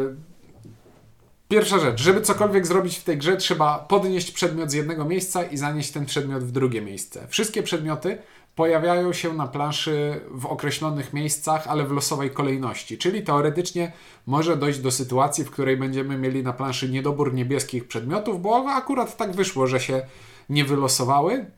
Pierwsza 1.48 1.78
rzecz, 1.78 2.00
żeby 2.00 2.20
cokolwiek 2.20 2.66
zrobić 2.66 2.98
w 2.98 3.04
tej 3.04 3.18
grze, 3.18 3.36
trzeba 3.36 3.78
podnieść 3.78 4.30
przedmiot 4.30 4.70
z 4.70 4.74
jednego 4.74 5.04
miejsca 5.04 5.44
i 5.44 5.56
zanieść 5.56 5.90
ten 5.90 6.06
przedmiot 6.06 6.44
w 6.44 6.52
drugie 6.52 6.82
miejsce. 6.82 7.26
Wszystkie 7.28 7.62
przedmioty 7.62 8.18
pojawiają 8.56 9.12
się 9.12 9.32
na 9.32 9.46
planszy 9.46 10.20
w 10.30 10.46
określonych 10.46 11.12
miejscach, 11.12 11.66
ale 11.66 11.84
w 11.84 11.92
losowej 11.92 12.30
kolejności. 12.30 12.98
Czyli 12.98 13.22
teoretycznie 13.22 13.92
może 14.26 14.56
dojść 14.56 14.78
do 14.78 14.90
sytuacji, 14.90 15.44
w 15.44 15.50
której 15.50 15.76
będziemy 15.76 16.18
mieli 16.18 16.42
na 16.42 16.52
planszy 16.52 16.88
niedobór 16.88 17.34
niebieskich 17.34 17.88
przedmiotów, 17.88 18.42
bo 18.42 18.68
akurat 18.68 19.16
tak 19.16 19.32
wyszło, 19.32 19.66
że 19.66 19.80
się 19.80 20.06
nie 20.48 20.64
wylosowały, 20.64 21.50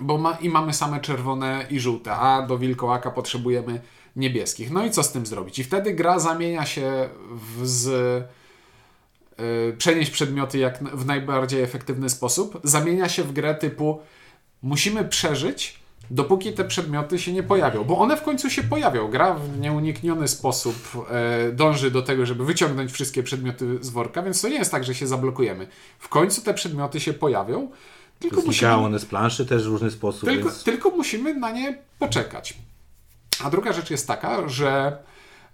bo 0.00 0.18
ma, 0.18 0.32
i 0.32 0.48
mamy 0.48 0.74
same 0.74 1.00
czerwone 1.00 1.66
i 1.70 1.80
żółte, 1.80 2.12
a 2.12 2.42
do 2.42 2.58
wilkołaka 2.58 3.10
potrzebujemy 3.10 3.80
niebieskich. 4.16 4.70
No 4.70 4.84
i 4.84 4.90
co 4.90 5.02
z 5.02 5.12
tym 5.12 5.26
zrobić? 5.26 5.58
I 5.58 5.64
wtedy 5.64 5.92
gra 5.92 6.18
zamienia 6.18 6.66
się 6.66 7.08
w, 7.30 7.66
z 7.66 7.86
y, 9.40 9.76
przenieść 9.78 10.10
przedmioty 10.10 10.58
jak 10.58 10.82
w 10.82 11.06
najbardziej 11.06 11.62
efektywny 11.62 12.10
sposób, 12.10 12.60
zamienia 12.64 13.08
się 13.08 13.22
w 13.22 13.32
grę 13.32 13.54
typu 13.54 14.00
musimy 14.62 15.04
przeżyć, 15.04 15.79
dopóki 16.10 16.52
te 16.52 16.64
przedmioty 16.64 17.18
się 17.18 17.32
nie 17.32 17.42
pojawią, 17.42 17.84
bo 17.84 17.98
one 17.98 18.16
w 18.16 18.22
końcu 18.22 18.50
się 18.50 18.62
pojawią. 18.62 19.08
Gra 19.08 19.34
w 19.34 19.58
nieunikniony 19.58 20.28
sposób 20.28 21.06
e, 21.10 21.52
dąży 21.52 21.90
do 21.90 22.02
tego, 22.02 22.26
żeby 22.26 22.44
wyciągnąć 22.44 22.92
wszystkie 22.92 23.22
przedmioty 23.22 23.78
z 23.80 23.90
worka, 23.90 24.22
więc 24.22 24.40
to 24.40 24.48
nie 24.48 24.58
jest 24.58 24.70
tak, 24.70 24.84
że 24.84 24.94
się 24.94 25.06
zablokujemy. 25.06 25.66
W 25.98 26.08
końcu 26.08 26.42
te 26.42 26.54
przedmioty 26.54 27.00
się 27.00 27.12
pojawią, 27.12 27.70
tylko 28.18 28.40
musimy 28.46 28.72
one 28.72 28.98
z 28.98 29.04
planszy 29.04 29.46
też 29.46 29.64
w 29.64 29.66
różny 29.66 29.90
sposób, 29.90 30.28
tylko, 30.28 30.48
więc 30.48 30.64
tylko 30.64 30.90
musimy 30.90 31.34
na 31.34 31.50
nie 31.50 31.78
poczekać. 31.98 32.54
A 33.44 33.50
druga 33.50 33.72
rzecz 33.72 33.90
jest 33.90 34.06
taka, 34.06 34.48
że 34.48 34.98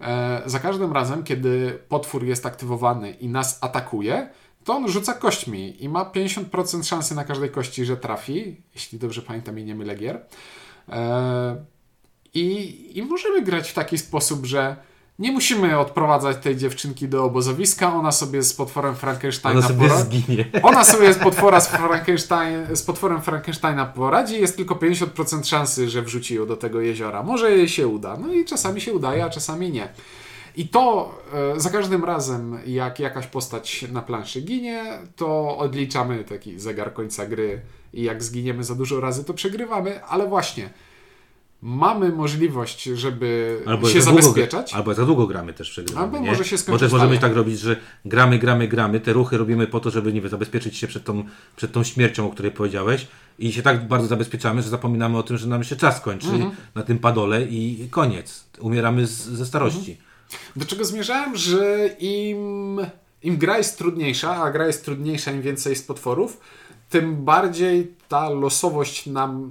e, 0.00 0.42
za 0.46 0.58
każdym 0.58 0.92
razem, 0.92 1.24
kiedy 1.24 1.78
potwór 1.88 2.24
jest 2.24 2.46
aktywowany 2.46 3.10
i 3.10 3.28
nas 3.28 3.58
atakuje, 3.60 4.28
to 4.66 4.74
on 4.74 4.88
rzuca 4.88 5.12
kośćmi 5.14 5.84
i 5.84 5.88
ma 5.88 6.04
50% 6.04 6.84
szansy 6.84 7.14
na 7.14 7.24
każdej 7.24 7.50
kości, 7.50 7.84
że 7.84 7.96
trafi, 7.96 8.56
jeśli 8.74 8.98
dobrze 8.98 9.22
pamiętam 9.22 9.58
i 9.58 9.64
nie 9.64 9.74
mylę 9.74 9.96
gier. 9.96 10.20
E, 10.88 11.56
i, 12.34 12.98
I 12.98 13.02
możemy 13.02 13.42
grać 13.42 13.70
w 13.70 13.74
taki 13.74 13.98
sposób, 13.98 14.46
że 14.46 14.76
Nie 15.18 15.32
musimy 15.32 15.78
odprowadzać 15.78 16.36
tej 16.42 16.56
dziewczynki 16.56 17.08
do 17.08 17.24
obozowiska, 17.24 17.94
ona 17.94 18.12
sobie 18.12 18.42
z 18.42 18.54
potworem 18.54 18.94
Frankensteina 18.96 19.58
Ona 19.58 19.68
sobie 19.68 19.88
pora- 19.88 20.00
zginie. 20.00 20.44
Ona 20.62 20.84
sobie 20.84 21.12
z, 21.12 21.18
potwora 21.18 21.60
z, 21.60 21.68
Frankenstein, 21.68 22.76
z 22.76 22.82
potworem 22.82 23.22
Frankensteina 23.22 23.86
poradzi. 23.86 24.40
Jest 24.40 24.56
tylko 24.56 24.74
50% 24.74 25.44
szansy, 25.44 25.88
że 25.88 26.02
wrzuci 26.02 26.34
ją 26.34 26.46
do 26.46 26.56
tego 26.56 26.80
jeziora. 26.80 27.22
Może 27.22 27.56
jej 27.56 27.68
się 27.68 27.88
uda. 27.88 28.16
No 28.16 28.32
i 28.32 28.44
czasami 28.44 28.80
się 28.80 28.92
udaje, 28.92 29.24
a 29.24 29.30
czasami 29.30 29.70
nie. 29.70 29.88
I 30.56 30.68
to 30.68 31.14
e, 31.56 31.60
za 31.60 31.70
każdym 31.70 32.04
razem, 32.04 32.58
jak 32.66 33.00
jakaś 33.00 33.26
postać 33.26 33.84
na 33.92 34.02
planszy 34.02 34.40
ginie, 34.40 34.84
to 35.16 35.58
odliczamy 35.58 36.24
taki 36.24 36.60
zegar 36.60 36.92
końca 36.94 37.26
gry. 37.26 37.60
I 37.94 38.02
jak 38.02 38.22
zginiemy 38.22 38.64
za 38.64 38.74
dużo 38.74 39.00
razy, 39.00 39.24
to 39.24 39.34
przegrywamy. 39.34 40.04
Ale 40.04 40.26
właśnie, 40.26 40.70
mamy 41.62 42.12
możliwość, 42.12 42.82
żeby 42.84 43.60
Albo 43.66 43.88
się 43.88 44.02
za 44.02 44.10
długo, 44.10 44.22
zabezpieczać. 44.22 44.72
albo 44.74 44.94
za 44.94 45.06
długo 45.06 45.26
gramy 45.26 45.52
też 45.52 45.70
przegrywamy, 45.70 46.04
Albo 46.06 46.18
nie? 46.18 46.30
może 46.30 46.44
się 46.44 46.56
Bo 46.56 46.62
skończyć 46.62 46.80
też 46.80 46.92
możemy 46.92 47.08
fajem. 47.08 47.20
tak 47.22 47.34
robić, 47.36 47.58
że 47.60 47.76
gramy, 48.04 48.38
gramy, 48.38 48.68
gramy, 48.68 49.00
te 49.00 49.12
ruchy 49.12 49.38
robimy 49.38 49.66
po 49.66 49.80
to, 49.80 49.90
żeby 49.90 50.12
nie 50.12 50.20
wiem, 50.20 50.30
zabezpieczyć 50.30 50.76
się 50.76 50.86
przed 50.86 51.04
tą, 51.04 51.24
przed 51.56 51.72
tą 51.72 51.84
śmiercią, 51.84 52.26
o 52.26 52.30
której 52.30 52.52
powiedziałeś 52.52 53.06
i 53.38 53.52
się 53.52 53.62
tak 53.62 53.88
bardzo 53.88 54.06
zabezpieczamy, 54.08 54.62
że 54.62 54.68
zapominamy 54.68 55.18
o 55.18 55.22
tym, 55.22 55.36
że 55.36 55.46
nam 55.46 55.64
się 55.64 55.76
czas 55.76 56.00
kończy 56.00 56.28
Mhm. 56.28 56.50
na 56.74 56.82
tym 56.82 56.98
padole 56.98 57.42
i 57.42 57.88
koniec. 57.90 58.44
Umieramy 58.60 59.06
z, 59.06 59.10
ze 59.12 59.46
starości. 59.46 59.96
Do 60.56 60.64
czego 60.64 60.84
zmierzałem, 60.84 61.36
że 61.36 61.88
im, 61.98 62.80
im 63.22 63.36
gra 63.36 63.58
jest 63.58 63.78
trudniejsza, 63.78 64.36
a 64.42 64.50
gra 64.50 64.66
jest 64.66 64.84
trudniejsza, 64.84 65.32
im 65.32 65.42
więcej 65.42 65.70
jest 65.70 65.86
potworów, 65.86 66.40
tym 66.90 67.24
bardziej 67.24 67.92
ta 68.08 68.30
losowość 68.30 69.06
nam 69.06 69.48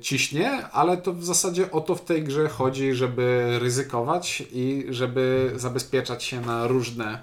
ciśnie, 0.00 0.68
ale 0.72 0.96
to 0.96 1.12
w 1.12 1.24
zasadzie 1.24 1.70
o 1.70 1.80
to 1.80 1.94
w 1.94 2.04
tej 2.04 2.22
grze 2.24 2.48
chodzi, 2.48 2.94
żeby 2.94 3.56
ryzykować 3.60 4.42
i 4.52 4.86
żeby 4.90 5.52
zabezpieczać 5.56 6.24
się 6.24 6.40
na 6.40 6.66
różne 6.66 7.18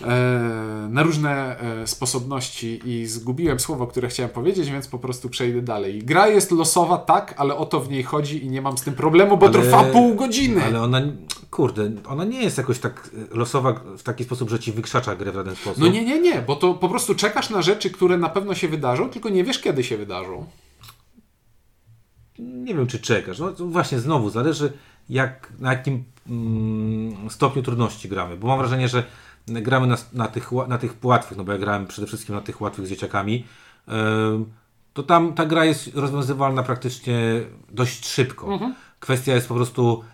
e, 0.00 0.88
na 0.90 1.02
różne 1.02 1.60
e, 1.60 1.86
sposobności 1.86 2.80
i 2.84 3.06
zgubiłem 3.06 3.60
słowo, 3.60 3.86
które 3.86 4.08
chciałem 4.08 4.30
powiedzieć, 4.30 4.70
więc 4.70 4.88
po 4.88 4.98
prostu 4.98 5.28
przejdę 5.28 5.62
dalej. 5.62 5.98
Gra 5.98 6.28
jest 6.28 6.50
losowa, 6.50 6.98
tak, 6.98 7.34
ale 7.36 7.56
o 7.56 7.66
to 7.66 7.80
w 7.80 7.90
niej 7.90 8.02
chodzi 8.02 8.44
i 8.44 8.48
nie 8.48 8.62
mam 8.62 8.78
z 8.78 8.82
tym 8.82 8.94
problemu, 8.94 9.36
bo 9.36 9.46
Ale- 9.46 9.62
trwa 9.62 9.84
pół 9.84 10.14
godziny. 10.14 10.64
Ale 10.64 10.82
ona, 10.82 11.00
kurde, 11.54 11.90
ona 12.08 12.24
nie 12.24 12.42
jest 12.42 12.58
jakoś 12.58 12.78
tak 12.78 13.10
losowa 13.30 13.72
w 13.98 14.02
taki 14.02 14.24
sposób, 14.24 14.50
że 14.50 14.58
ci 14.58 14.72
wykrzacza 14.72 15.16
grę 15.16 15.32
w 15.32 15.34
żaden 15.34 15.56
sposób. 15.56 15.82
No 15.82 15.88
nie, 15.88 16.04
nie, 16.04 16.20
nie, 16.20 16.42
bo 16.42 16.56
to 16.56 16.74
po 16.74 16.88
prostu 16.88 17.14
czekasz 17.14 17.50
na 17.50 17.62
rzeczy, 17.62 17.90
które 17.90 18.18
na 18.18 18.28
pewno 18.28 18.54
się 18.54 18.68
wydarzą, 18.68 19.10
tylko 19.10 19.28
nie 19.28 19.44
wiesz, 19.44 19.58
kiedy 19.58 19.84
się 19.84 19.96
wydarzą. 19.96 20.46
Nie 22.38 22.74
wiem, 22.74 22.86
czy 22.86 22.98
czekasz. 22.98 23.38
No 23.38 23.52
właśnie 23.58 23.98
znowu 23.98 24.30
zależy, 24.30 24.72
jak, 25.08 25.52
na 25.58 25.72
jakim 25.72 26.04
mm, 26.28 27.30
stopniu 27.30 27.62
trudności 27.62 28.08
gramy. 28.08 28.36
Bo 28.36 28.48
mam 28.48 28.58
wrażenie, 28.58 28.88
że 28.88 29.04
gramy 29.46 29.86
na, 29.86 29.96
na, 30.12 30.28
tych, 30.28 30.52
na 30.52 30.78
tych 30.78 31.04
łatwych, 31.04 31.38
no 31.38 31.44
bo 31.44 31.52
ja 31.52 31.58
grałem 31.58 31.86
przede 31.86 32.06
wszystkim 32.06 32.34
na 32.34 32.40
tych 32.40 32.60
łatwych 32.60 32.86
z 32.86 32.90
dzieciakami. 32.90 33.44
to 34.92 35.02
tam 35.02 35.32
ta 35.32 35.46
gra 35.46 35.64
jest 35.64 35.94
rozwiązywalna 35.94 36.62
praktycznie 36.62 37.40
dość 37.70 38.08
szybko. 38.08 38.58
Kwestia 39.00 39.34
jest 39.34 39.48
po 39.48 39.54
prostu 39.54 40.04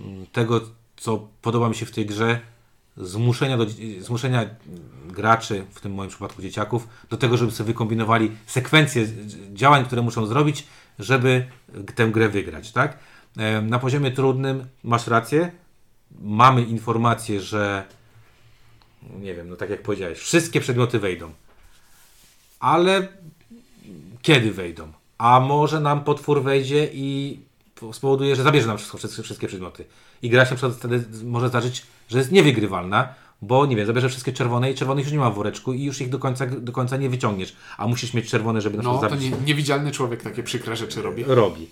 mm, 0.00 0.26
tego, 0.32 0.60
co 1.02 1.28
podoba 1.42 1.68
mi 1.68 1.74
się 1.74 1.86
w 1.86 1.90
tej 1.90 2.06
grze, 2.06 2.40
zmuszenia, 2.96 3.56
do, 3.58 3.66
zmuszenia 4.00 4.46
graczy, 5.06 5.64
w 5.70 5.80
tym 5.80 5.94
moim 5.94 6.10
przypadku 6.10 6.42
dzieciaków, 6.42 6.88
do 7.10 7.16
tego, 7.16 7.36
żeby 7.36 7.52
sobie 7.52 7.66
wykombinowali 7.66 8.30
sekwencję 8.46 9.06
z- 9.06 9.12
działań, 9.54 9.84
które 9.84 10.02
muszą 10.02 10.26
zrobić, 10.26 10.66
żeby 10.98 11.46
tę 11.94 12.06
grę 12.06 12.28
wygrać, 12.28 12.72
tak? 12.72 12.98
Na 13.62 13.78
poziomie 13.78 14.10
trudnym 14.10 14.66
masz 14.84 15.06
rację, 15.06 15.52
mamy 16.20 16.62
informację, 16.62 17.40
że 17.40 17.84
nie 19.20 19.34
wiem, 19.34 19.48
no 19.48 19.56
tak 19.56 19.70
jak 19.70 19.82
powiedziałeś, 19.82 20.18
wszystkie 20.18 20.60
przedmioty 20.60 20.98
wejdą. 20.98 21.32
Ale 22.60 23.08
kiedy 24.22 24.52
wejdą? 24.52 24.92
A 25.18 25.40
może 25.40 25.80
nam 25.80 26.04
potwór 26.04 26.42
wejdzie 26.42 26.88
i 26.92 27.40
spowoduje, 27.92 28.36
że 28.36 28.42
zabierze 28.42 28.66
nam 28.66 28.78
wszystko, 28.78 28.98
wszystkie, 28.98 29.22
wszystkie 29.22 29.46
przedmioty. 29.48 29.84
I 30.22 30.30
gra 30.30 30.46
się 30.46 30.54
przed- 30.54 30.74
wtedy 30.74 31.04
może 31.24 31.48
zdarzyć, 31.48 31.82
że 32.08 32.18
jest 32.18 32.32
niewygrywalna, 32.32 33.14
bo 33.42 33.66
nie 33.66 33.76
wiem, 33.76 33.86
zabierze 33.86 34.08
wszystkie 34.08 34.32
czerwone 34.32 34.70
i 34.70 34.74
czerwonych 34.74 35.04
już 35.04 35.12
nie 35.12 35.18
ma 35.18 35.30
w 35.30 35.34
woreczku 35.34 35.72
i 35.72 35.84
już 35.84 36.00
ich 36.00 36.08
do 36.08 36.18
końca, 36.18 36.46
do 36.46 36.72
końca 36.72 36.96
nie 36.96 37.10
wyciągniesz. 37.10 37.56
A 37.78 37.86
musisz 37.86 38.14
mieć 38.14 38.30
czerwone, 38.30 38.60
żeby 38.60 38.76
na 38.76 38.82
No, 38.82 38.90
przykład 38.90 39.10
to 39.12 39.16
zabić. 39.18 39.30
nie, 39.40 39.46
niewidzialny 39.46 39.90
człowiek 39.92 40.22
takie 40.22 40.42
przykre 40.42 40.76
rzeczy 40.76 41.02
robi. 41.02 41.24
Robi. 41.26 41.68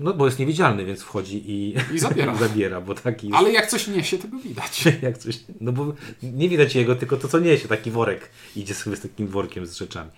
No 0.00 0.12
bo 0.14 0.26
jest 0.26 0.38
niewidzialny, 0.38 0.84
więc 0.84 1.02
wchodzi 1.02 1.50
i, 1.50 1.74
I 1.94 1.98
zabiera. 1.98 2.34
zabiera, 2.48 2.80
bo 2.80 2.94
taki 2.94 3.26
jest. 3.26 3.38
Ale 3.38 3.52
jak 3.52 3.66
coś 3.66 3.88
niesie, 3.88 4.18
to 4.18 4.28
go 4.28 4.38
widać. 4.38 4.84
jak 5.02 5.18
coś, 5.18 5.40
no 5.60 5.72
bo 5.72 5.94
nie 6.22 6.48
widać 6.48 6.74
jego, 6.74 6.94
tylko 6.96 7.16
to 7.16 7.28
co 7.28 7.38
niesie, 7.38 7.68
taki 7.68 7.90
worek 7.90 8.30
idzie 8.56 8.74
sobie 8.74 8.96
z 8.96 9.00
takim 9.00 9.26
workiem 9.28 9.66
z 9.66 9.76
rzeczami. 9.76 10.10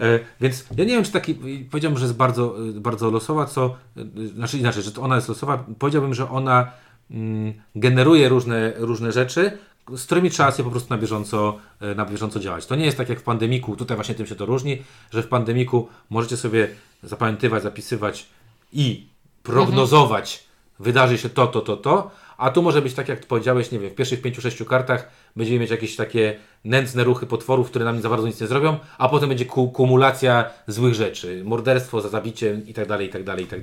E, 0.00 0.18
więc 0.40 0.64
ja 0.76 0.84
nie 0.84 0.94
wiem, 0.94 1.04
czy 1.04 1.12
taki, 1.12 1.34
powiedziałbym, 1.70 1.98
że 1.98 2.04
jest 2.04 2.16
bardzo, 2.16 2.56
e, 2.68 2.80
bardzo 2.80 3.10
losowa, 3.10 3.46
co, 3.46 3.76
e, 3.96 4.26
znaczy 4.26 4.58
inaczej, 4.58 4.82
że 4.82 4.90
ona 5.00 5.14
jest 5.14 5.28
losowa, 5.28 5.64
powiedziałbym, 5.78 6.14
że 6.14 6.30
ona 6.30 6.70
mm, 7.10 7.52
generuje 7.74 8.28
różne, 8.28 8.72
różne 8.76 9.12
rzeczy, 9.12 9.58
z 9.96 10.04
którymi 10.06 10.30
trzeba 10.30 10.50
sobie 10.50 10.64
po 10.64 10.70
prostu 10.70 10.90
na 10.90 10.98
bieżąco, 10.98 11.58
na 11.96 12.06
bieżąco 12.06 12.40
działać. 12.40 12.66
To 12.66 12.76
nie 12.76 12.84
jest 12.84 12.96
tak 12.96 13.08
jak 13.08 13.20
w 13.20 13.22
pandemiku, 13.22 13.76
tutaj 13.76 13.96
właśnie 13.96 14.14
tym 14.14 14.26
się 14.26 14.34
to 14.34 14.46
różni, 14.46 14.82
że 15.10 15.22
w 15.22 15.28
pandemiku 15.28 15.88
możecie 16.10 16.36
sobie 16.36 16.68
zapamiętywać, 17.02 17.62
zapisywać 17.62 18.26
i 18.72 19.06
prognozować, 19.42 20.44
wydarzy 20.78 21.18
się 21.18 21.28
to, 21.28 21.46
to, 21.46 21.60
to, 21.60 21.76
to, 21.76 22.10
a 22.40 22.50
tu 22.50 22.62
może 22.62 22.82
być 22.82 22.94
tak, 22.94 23.08
jak 23.08 23.26
powiedziałeś, 23.26 23.70
nie 23.70 23.78
wiem, 23.78 23.90
w 23.90 23.94
pierwszych 23.94 24.22
pięciu, 24.22 24.40
sześciu 24.40 24.64
kartach 24.64 25.10
będziemy 25.36 25.58
mieć 25.58 25.70
jakieś 25.70 25.96
takie 25.96 26.36
nędzne 26.64 27.04
ruchy 27.04 27.26
potworów, 27.26 27.66
które 27.70 27.84
nam 27.84 28.00
za 28.00 28.08
bardzo 28.08 28.26
nic 28.26 28.40
nie 28.40 28.46
zrobią, 28.46 28.78
a 28.98 29.08
potem 29.08 29.28
będzie 29.28 29.44
ku- 29.46 29.70
kumulacja 29.70 30.44
złych 30.66 30.94
rzeczy, 30.94 31.42
morderstwo 31.44 32.00
za 32.00 32.08
zabicie 32.08 32.60
i 32.66 32.74
tak 32.74 32.88
dalej, 32.88 33.06
i 33.06 33.10
tak 33.10 33.24
dalej, 33.24 33.44
i 33.44 33.48
tak. 33.48 33.60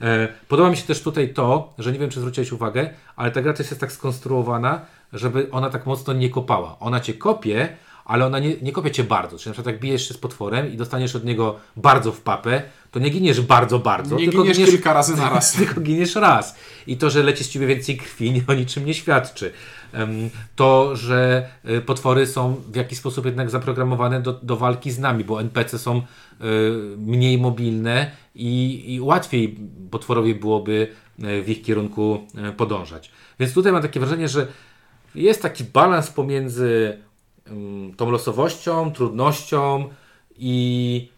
E, 0.00 0.28
Podoba 0.48 0.70
mi 0.70 0.76
się 0.76 0.82
też 0.86 1.02
tutaj 1.02 1.34
to, 1.34 1.74
że 1.78 1.92
nie 1.92 1.98
wiem, 1.98 2.10
czy 2.10 2.20
zwróciłeś 2.20 2.52
uwagę, 2.52 2.90
ale 3.16 3.30
ta 3.30 3.42
gra 3.42 3.52
też 3.52 3.70
jest 3.70 3.80
tak 3.80 3.92
skonstruowana, 3.92 4.80
żeby 5.12 5.48
ona 5.50 5.70
tak 5.70 5.86
mocno 5.86 6.12
nie 6.12 6.30
kopała. 6.30 6.76
Ona 6.80 7.00
cię 7.00 7.14
kopie, 7.14 7.68
ale 8.04 8.26
ona 8.26 8.38
nie, 8.38 8.56
nie 8.62 8.72
kopie 8.72 8.90
cię 8.90 9.04
bardzo. 9.04 9.38
Czyli 9.38 9.50
na 9.50 9.52
przykład 9.52 9.72
jak 9.72 9.82
bijesz 9.82 10.08
się 10.08 10.14
z 10.14 10.18
potworem 10.18 10.72
i 10.72 10.76
dostaniesz 10.76 11.16
od 11.16 11.24
niego 11.24 11.56
bardzo 11.76 12.12
w 12.12 12.20
papę, 12.20 12.62
to 12.90 12.98
nie 12.98 13.10
giniesz 13.10 13.40
bardzo, 13.40 13.78
bardzo. 13.78 14.16
Nie 14.16 14.24
tylko 14.24 14.42
giniesz 14.42 14.70
kilka 14.70 14.92
razy 14.92 15.16
na 15.16 15.30
raz. 15.30 15.52
tylko 15.56 15.80
giniesz 15.80 16.14
raz. 16.14 16.56
I 16.86 16.96
to, 16.96 17.10
że 17.10 17.22
leci 17.22 17.44
z 17.44 17.48
ciebie 17.48 17.66
więcej 17.66 17.96
krwi, 17.96 18.32
nie 18.32 18.42
o 18.46 18.54
niczym 18.54 18.86
nie 18.86 18.94
świadczy. 18.94 19.52
To, 20.56 20.96
że 20.96 21.48
y, 21.68 21.80
potwory 21.80 22.26
są 22.26 22.54
w 22.72 22.76
jakiś 22.76 22.98
sposób 22.98 23.26
jednak 23.26 23.50
zaprogramowane 23.50 24.22
do, 24.22 24.32
do 24.32 24.56
walki 24.56 24.90
z 24.90 24.98
nami, 24.98 25.24
bo 25.24 25.40
NPC 25.40 25.78
są 25.78 25.98
y, 25.98 26.02
mniej 26.96 27.38
mobilne 27.38 28.10
i, 28.34 28.84
i 28.94 29.00
łatwiej 29.00 29.58
potworowi 29.90 30.34
byłoby 30.34 30.88
y, 31.18 31.42
w 31.42 31.48
ich 31.48 31.62
kierunku 31.62 32.26
y, 32.48 32.52
podążać. 32.52 33.10
Więc 33.40 33.54
tutaj 33.54 33.72
mam 33.72 33.82
takie 33.82 34.00
wrażenie, 34.00 34.28
że 34.28 34.46
jest 35.14 35.42
taki 35.42 35.64
balans 35.64 36.10
pomiędzy 36.10 36.98
tą 37.96 38.10
losowością, 38.10 38.92
trudnością 38.92 39.88
i 40.36 41.08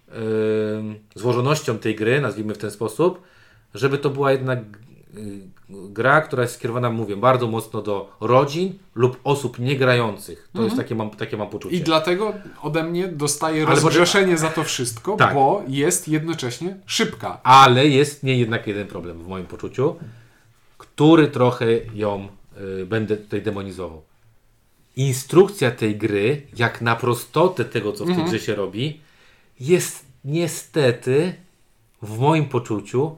złożonością 1.14 1.78
tej 1.78 1.94
gry, 1.94 2.20
nazwijmy 2.20 2.54
w 2.54 2.58
ten 2.58 2.70
sposób, 2.70 3.22
żeby 3.74 3.98
to 3.98 4.10
była 4.10 4.32
jednak 4.32 4.58
y, 5.16 5.40
gra, 5.70 6.20
która 6.20 6.42
jest 6.42 6.54
skierowana, 6.54 6.90
mówię, 6.90 7.16
bardzo 7.16 7.46
mocno 7.46 7.82
do 7.82 8.16
rodzin 8.20 8.78
lub 8.94 9.20
osób 9.24 9.58
niegrających. 9.58 10.48
To 10.54 10.62
jest 10.62 10.76
takie 10.76 10.94
mam, 10.94 11.10
takie 11.10 11.36
mam 11.36 11.48
poczucie. 11.50 11.76
I 11.76 11.80
dlatego 11.80 12.32
ode 12.62 12.82
mnie 12.82 13.08
dostaje 13.08 13.66
Ale 13.66 13.74
rozgrzeszenie 13.74 14.38
za 14.38 14.48
to 14.48 14.64
wszystko, 14.64 15.16
Tak. 15.16 15.34
bo 15.34 15.62
jest 15.68 16.08
jednocześnie 16.08 16.76
szybka. 16.86 17.40
Ale 17.42 17.86
jest 17.88 18.22
nie 18.22 18.38
jednak 18.38 18.66
jeden 18.66 18.86
problem 18.86 19.18
w 19.18 19.28
moim 19.28 19.46
poczuciu, 19.46 19.96
który 20.78 21.28
trochę 21.28 21.66
ją 21.94 22.28
y, 22.82 22.86
będę 22.86 23.16
tutaj 23.16 23.42
demonizował. 23.42 24.02
Instrukcja 24.96 25.70
tej 25.70 25.96
gry, 25.96 26.46
jak 26.56 26.80
na 26.80 26.96
prostotę 26.96 27.64
tego, 27.64 27.92
co 27.92 28.04
w 28.04 28.06
tej 28.14 28.24
grze 28.24 28.38
się 28.38 28.54
robi, 28.54 29.00
jest 29.60 30.06
niestety 30.24 31.34
w 32.02 32.18
moim 32.18 32.48
poczuciu 32.48 33.16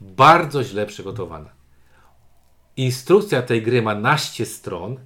bardzo 0.00 0.64
źle 0.64 0.86
przygotowana. 0.86 1.50
Instrukcja 2.76 3.42
tej 3.42 3.62
gry 3.62 3.82
ma 3.82 3.94
naście 3.94 4.46
stron 4.46 4.96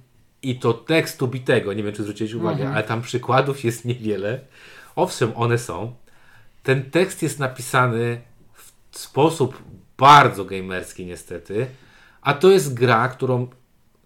i 0.41 0.59
to 0.59 0.73
tekstu 0.73 1.27
bitego, 1.27 1.73
nie 1.73 1.83
wiem 1.83 1.93
czy 1.93 2.03
zwróciłeś 2.03 2.33
uwagę, 2.33 2.69
ale 2.69 2.83
tam 2.83 3.01
przykładów 3.01 3.63
jest 3.63 3.85
niewiele. 3.85 4.39
Owszem, 4.95 5.31
one 5.35 5.57
są. 5.57 5.95
Ten 6.63 6.91
tekst 6.91 7.23
jest 7.23 7.39
napisany 7.39 8.21
w 8.91 8.97
sposób 8.97 9.63
bardzo 9.97 10.45
gamerski 10.45 11.05
niestety, 11.05 11.67
a 12.21 12.33
to 12.33 12.51
jest 12.51 12.73
gra, 12.73 13.07
którą 13.07 13.47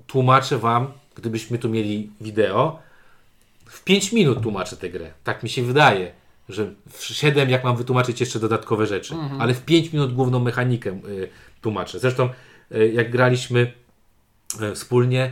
tłumaczę 0.08 0.58
Wam, 0.58 0.92
gdybyśmy 1.22 1.58
tu 1.58 1.70
mieli 1.70 2.12
wideo, 2.22 2.80
w 3.66 3.84
5 3.84 4.12
minut 4.12 4.44
tłumaczę 4.44 4.78
tę 4.78 4.90
grę. 4.90 5.12
Tak 5.24 5.44
mi 5.44 5.50
się 5.50 5.64
wydaje, 5.64 6.12
że 6.50 6.74
w 6.90 7.04
7 7.04 7.50
jak 7.50 7.64
mam 7.64 7.78
wytłumaczyć 7.78 8.20
jeszcze 8.20 8.40
dodatkowe 8.40 8.88
rzeczy, 8.88 9.16
ale 9.40 9.54
w 9.54 9.66
5 9.66 9.94
minut 9.94 10.14
główną 10.14 10.40
mechanikę 10.40 10.90
y, 10.90 11.30
tłumaczę. 11.62 12.00
Zresztą 12.00 12.30
y, 12.72 12.92
jak 12.94 13.12
graliśmy 13.12 13.74
e, 14.62 14.76
wspólnie 14.76 15.32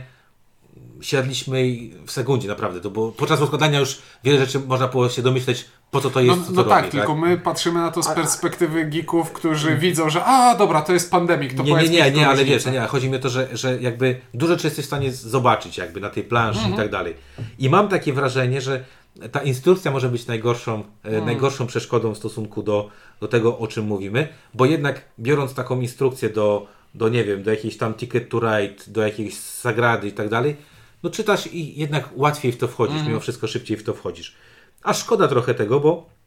siadliśmy 1.00 1.66
i 1.66 1.94
w 2.06 2.10
sekundzie 2.10 2.48
naprawdę, 2.48 2.80
to 2.80 2.90
było 2.90 3.12
podczas 3.12 3.40
rozkładania 3.40 3.80
już 3.80 3.98
wiele 4.24 4.38
rzeczy 4.38 4.60
można 4.60 4.88
było 4.88 5.08
się 5.08 5.22
domyśleć, 5.22 5.64
po 5.90 6.00
co 6.00 6.10
to 6.10 6.20
jest, 6.20 6.38
No, 6.38 6.44
co 6.46 6.52
no 6.52 6.64
tak, 6.64 6.88
tylko 6.88 7.16
my 7.16 7.38
patrzymy 7.38 7.80
na 7.80 7.90
to 7.90 8.02
z 8.02 8.08
perspektywy 8.08 8.84
geeków, 8.84 9.32
którzy 9.32 9.76
widzą, 9.76 10.10
że 10.10 10.24
a 10.24 10.54
dobra, 10.54 10.82
to 10.82 10.92
jest 10.92 11.10
pandemik, 11.10 11.54
to 11.54 11.62
Nie, 11.62 11.72
nie, 11.74 11.88
nie, 11.88 12.10
nie, 12.10 12.28
ale 12.28 12.44
wiesz, 12.44 12.66
nie, 12.66 12.80
chodzi 12.80 13.10
mi 13.10 13.16
o 13.16 13.18
to, 13.18 13.28
że, 13.28 13.48
że 13.52 13.78
jakby 13.82 14.20
dużo 14.34 14.52
rzeczy 14.52 14.66
jesteś 14.66 14.84
w 14.84 14.88
stanie 14.88 15.12
zobaczyć 15.12 15.78
jakby 15.78 16.00
na 16.00 16.10
tej 16.10 16.24
planszy 16.24 16.58
Mhm. 16.60 16.74
i 16.74 16.76
tak 16.76 16.90
dalej. 16.90 17.14
I 17.58 17.70
mam 17.70 17.88
takie 17.88 18.12
wrażenie, 18.12 18.60
że 18.60 18.84
ta 19.32 19.42
instrukcja 19.42 19.90
może 19.90 20.08
być 20.08 20.26
najgorszą, 20.26 20.74
e, 21.04 21.08
Mhm. 21.08 21.24
najgorszą 21.26 21.66
przeszkodą 21.66 22.14
w 22.14 22.18
stosunku 22.18 22.62
do, 22.62 22.90
do 23.20 23.28
tego, 23.28 23.58
o 23.58 23.66
czym 23.66 23.84
mówimy, 23.86 24.28
bo 24.54 24.64
jednak 24.66 25.04
biorąc 25.18 25.54
taką 25.54 25.80
instrukcję 25.80 26.28
do, 26.30 26.66
do 26.94 27.08
nie 27.08 27.24
wiem, 27.24 27.42
do 27.42 27.50
jakiejś 27.50 27.76
tam 27.76 27.94
Ticket 27.94 28.28
to 28.28 28.40
Ride, 28.40 28.74
do 28.86 29.02
jakiejś 29.02 29.36
Sagrady 29.38 30.08
i 30.08 30.12
tak 30.12 30.28
dalej, 30.28 30.56
no 31.02 31.10
czytasz 31.10 31.46
i 31.46 31.80
jednak 31.80 32.08
łatwiej 32.16 32.52
w 32.52 32.56
to 32.56 32.68
wchodzisz, 32.68 32.94
Mhm. 32.94 33.08
mimo 33.08 33.20
wszystko 33.20 33.46
szybciej 33.46 33.76
w 33.76 33.84
to 33.84 33.94
wchodzisz. 33.94 34.34
A 34.82 34.94
szkoda 34.94 35.28
trochę 35.28 35.54
tego, 35.54 35.80
bo 35.80 36.18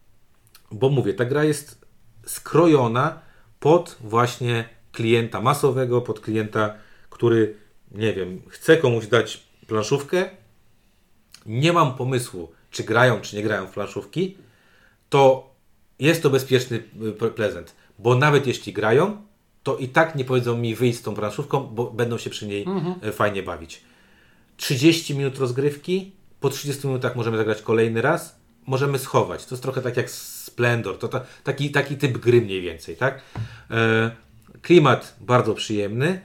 bo 0.71 0.89
mówię, 0.89 1.13
ta 1.13 1.25
gra 1.25 1.43
jest 1.43 1.85
skrojona 2.25 3.19
pod 3.59 3.97
właśnie 3.99 4.69
klienta 4.91 5.41
masowego, 5.41 6.01
pod 6.01 6.19
klienta, 6.19 6.73
który, 7.09 7.55
nie 7.91 8.13
wiem, 8.13 8.41
chce 8.49 8.77
komuś 8.77 9.07
dać 9.07 9.43
planszówkę, 9.67 10.29
nie 11.45 11.73
mam 11.73 11.95
pomysłu, 11.95 12.51
czy 12.71 12.83
grają, 12.83 13.21
czy 13.21 13.35
nie 13.35 13.43
grają 13.43 13.67
w 13.67 13.71
planszówki, 13.71 14.37
to 15.09 15.51
jest 15.99 16.23
to 16.23 16.29
bezpieczny 16.29 16.77
y, 16.77 17.11
pre- 17.11 17.31
prezent, 17.31 17.75
bo 17.99 18.15
nawet 18.15 18.47
jeśli 18.47 18.73
grają, 18.73 19.21
to 19.63 19.77
i 19.77 19.87
tak 19.87 20.15
nie 20.15 20.25
powiedzą 20.25 20.57
mi 20.57 20.75
wyjść 20.75 20.99
z 20.99 21.01
tą 21.01 21.15
planszówką, 21.15 21.63
bo 21.63 21.91
będą 21.91 22.17
się 22.17 22.29
przy 22.29 22.47
niej 22.47 22.65
y, 23.07 23.11
fajnie 23.11 23.43
bawić. 23.43 23.81
30 24.57 25.15
minut 25.15 25.39
rozgrywki, 25.39 26.11
po 26.39 26.49
30 26.49 26.87
minutach 26.87 27.15
możemy 27.15 27.37
zagrać 27.37 27.61
kolejny 27.61 28.01
raz, 28.01 28.40
możemy 28.67 28.99
schować. 28.99 29.45
To 29.45 29.55
jest 29.55 29.63
trochę 29.63 29.81
tak 29.81 29.97
jak 29.97 30.09
Splendor, 30.09 30.97
to 30.97 31.07
ta, 31.07 31.21
taki, 31.43 31.71
taki 31.71 31.97
typ 31.97 32.17
gry 32.17 32.41
mniej 32.41 32.61
więcej, 32.61 32.97
tak? 32.97 33.21
E, 33.71 34.11
klimat 34.61 35.15
bardzo 35.21 35.53
przyjemny, 35.53 36.21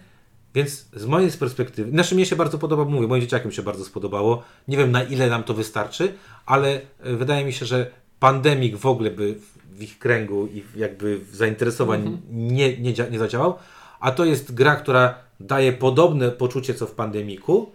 więc 0.55 0.87
z 0.93 1.07
mojej 1.07 1.31
perspektywy, 1.31 1.91
znaczy 1.91 2.15
mnie 2.15 2.27
się 2.27 2.37
bardzo 2.37 2.59
podoba, 2.59 2.85
mówię, 2.85 3.07
moim 3.07 3.23
dzieciakom 3.23 3.53
się 3.53 3.63
bardzo 3.63 3.85
spodobało, 3.85 4.43
nie 4.69 4.77
wiem 4.77 4.93
na 4.93 5.03
ile 5.03 5.31
nam 5.31 5.43
to 5.43 5.55
wystarczy, 5.55 6.15
ale 6.47 6.81
e, 7.01 7.17
wydaje 7.17 7.45
mi 7.45 7.53
się, 7.53 7.67
że 7.67 7.91
pandemik 8.21 8.77
w 8.77 8.87
ogóle 8.87 9.11
by 9.11 9.35
w 9.73 9.83
ich 9.83 9.99
kręgu 9.99 10.47
i 10.47 10.65
jakby 10.77 11.21
zainteresowań 11.33 12.23
nie, 12.31 12.79
nie, 12.79 12.95
dzia- 12.95 13.11
nie 13.11 13.19
zadziałał, 13.19 13.59
a 14.01 14.11
to 14.11 14.25
jest 14.25 14.55
gra, 14.55 14.77
która 14.77 15.15
daje 15.41 15.73
podobne 15.73 16.31
poczucie 16.31 16.75
co 16.75 16.87
w 16.87 16.93
pandemiku, 16.93 17.73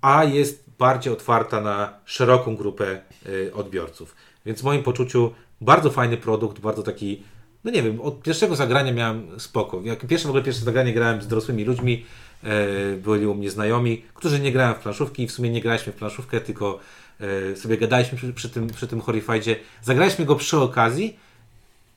a 0.00 0.24
jest 0.24 0.69
bardziej 0.80 1.12
otwarta 1.12 1.60
na 1.60 1.92
szeroką 2.04 2.56
grupę 2.56 3.00
y, 3.26 3.54
odbiorców. 3.54 4.14
Więc 4.46 4.60
w 4.60 4.64
moim 4.64 4.82
poczuciu 4.82 5.32
bardzo 5.60 5.90
fajny 5.90 6.16
produkt, 6.16 6.60
bardzo 6.60 6.82
taki, 6.82 7.22
no 7.64 7.70
nie 7.70 7.82
wiem, 7.82 8.00
od 8.00 8.22
pierwszego 8.22 8.56
zagrania 8.56 8.92
miałem 8.92 9.40
spoko. 9.40 9.80
Jak 9.84 10.06
pierwsze 10.06 10.28
w 10.28 10.30
ogóle 10.30 10.44
pierwsze 10.44 10.64
zagranie 10.64 10.92
grałem 10.92 11.22
z 11.22 11.26
dorosłymi 11.28 11.64
ludźmi, 11.64 12.04
e, 12.44 12.96
byli 12.96 13.26
u 13.26 13.34
mnie 13.34 13.50
znajomi, 13.50 14.02
którzy 14.14 14.40
nie 14.40 14.52
grają 14.52 14.74
w 14.74 14.78
planszówki 14.78 15.26
w 15.26 15.32
sumie 15.32 15.50
nie 15.50 15.60
graliśmy 15.60 15.92
w 15.92 15.96
planszówkę, 15.96 16.40
tylko 16.40 16.78
e, 17.20 17.56
sobie 17.56 17.78
gadaliśmy 17.78 18.18
przy, 18.18 18.32
przy 18.32 18.48
tym, 18.48 18.66
przy 18.66 18.88
tym 18.88 19.00
Horrifidzie. 19.00 19.56
Zagraliśmy 19.82 20.24
go 20.24 20.36
przy 20.36 20.58
okazji, 20.58 21.16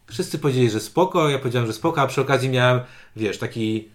wszyscy 0.08 0.39
powiedzieli, 0.39 0.69
że 0.69 0.80
spoko, 0.80 1.30
ja 1.30 1.39
powiedziałem, 1.39 1.67
że 1.67 1.74
spoko, 1.74 2.02
a 2.02 2.08
przy 2.08 2.22
okazji 2.22 2.50
miałem, 2.50 2.80
wiesz, 3.15 3.38
taki 3.38 3.89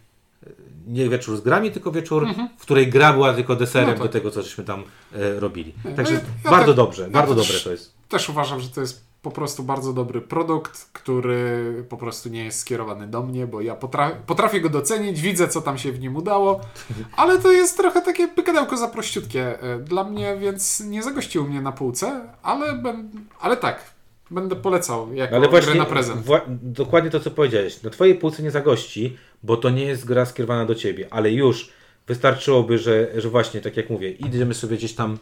nie 0.87 1.09
wieczór 1.09 1.37
z 1.37 1.41
grami, 1.41 1.71
tylko 1.71 1.91
wieczór, 1.93 2.27
w 2.59 2.63
której 2.63 2.89
gra 2.89 3.13
była 3.13 3.35
tylko 3.35 3.57
deserem 3.57 3.89
Mhm. 3.89 3.99
No 3.99 4.05
tak. 4.05 4.13
do 4.13 4.19
tego, 4.19 4.31
co 4.31 4.43
żeśmy 4.43 4.65
tam 4.65 4.83
e, 5.15 5.41
robili. 5.41 5.75
No 5.85 5.93
Także 5.97 6.15
ja- 6.15 6.21
ja 6.45 6.51
bardzo 6.51 6.67
tak- 6.67 6.77
dobrze, 6.77 7.03
ja 7.03 7.09
bardzo 7.09 7.35
też- 7.35 7.47
dobre 7.47 7.61
to 7.65 7.71
jest. 7.71 7.95
Też 8.09 8.29
uważam, 8.29 8.61
że 8.61 8.69
to 8.69 8.81
jest 8.81 9.09
po 9.23 9.31
prostu 9.31 9.63
bardzo 9.63 9.93
dobry 9.93 10.21
produkt, 10.21 10.89
który 10.93 11.75
po 11.89 11.97
prostu 11.97 12.29
nie 12.29 12.45
jest 12.45 12.59
skierowany 12.61 13.07
do 13.07 13.23
mnie, 13.23 13.47
bo 13.47 13.61
ja 13.61 13.75
potra 13.75 14.11
potrafię 14.27 14.61
go 14.61 14.69
docenić, 14.69 15.21
widzę 15.21 15.49
co 15.49 15.61
tam 15.63 15.79
się 15.79 15.93
w 15.93 16.01
nim 16.01 16.17
udało, 16.17 16.61
ale 17.17 17.39
to 17.39 17.53
jest 17.53 17.77
trochę 17.77 18.03
takie 18.03 18.29
pykadełko 18.29 18.77
za 18.77 18.89
prościutkie 18.89 19.63
e, 19.63 19.79
dla 19.79 20.05
mnie, 20.05 20.37
więc 20.41 20.81
nie 20.81 21.03
zagościł 21.03 21.45
mnie 21.49 21.61
na 21.61 21.73
półce, 21.73 22.21
ale, 22.43 22.75
ben, 22.75 23.11
ale 23.41 23.57
tak, 23.57 23.81
będę 24.31 24.57
polecał 24.57 25.15
jako 25.15 25.37
Ale 25.37 25.49
właśnie, 25.49 25.75
na 25.75 25.85
prezent. 25.85 26.27
wła- 26.27 26.41
dokładnie 26.63 27.11
to, 27.11 27.21
co 27.21 27.31
powiedziałeś. 27.31 27.83
Na 27.83 27.91
Twojej 27.91 28.15
półce 28.15 28.43
nie 28.43 28.51
zagości, 28.51 29.17
bo 29.42 29.57
to 29.57 29.70
nie 29.70 29.85
jest 29.85 30.05
gra 30.05 30.27
skierowana 30.27 30.64
do 30.64 30.74
Ciebie, 30.74 31.07
ale 31.11 31.33
już 31.33 31.70
wystarczyłoby, 32.07 32.79
że, 32.79 33.20
że 33.20 33.29
właśnie, 33.29 33.61
tak 33.61 33.77
jak 33.77 33.90
mówię, 33.90 34.11
idziemy 34.11 34.55
sobie 34.55 34.77
gdzieś 34.77 34.94
tam, 34.94 35.18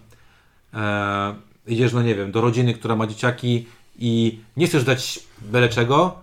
e, 0.74 1.35
idziesz, 1.66 1.92
no 1.92 2.02
nie 2.02 2.14
wiem, 2.14 2.33
do 2.33 2.40
rodziny, 2.40 2.74
która 2.74 2.96
ma 2.96 3.07
dzieciaki 3.07 3.66
i 3.98 4.38
nie 4.57 4.66
chcesz 4.66 4.85
dać 4.85 5.20
byle 5.40 5.68
czego 5.68 6.14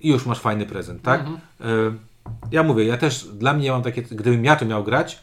i 0.00 0.08
już 0.08 0.26
masz 0.26 0.38
fajny 0.38 0.66
prezent, 0.66 1.02
tak? 1.02 1.20
Mhm. 1.20 1.38
E, 1.60 1.96
ja 2.50 2.62
mówię, 2.62 2.84
ja 2.84 2.96
też, 2.96 3.24
dla 3.24 3.54
mnie 3.54 3.70
mam 3.70 3.82
takie, 3.82 4.02
gdybym 4.02 4.44
ja 4.44 4.56
to 4.56 4.64
miał 4.64 4.84
grać, 4.84 5.18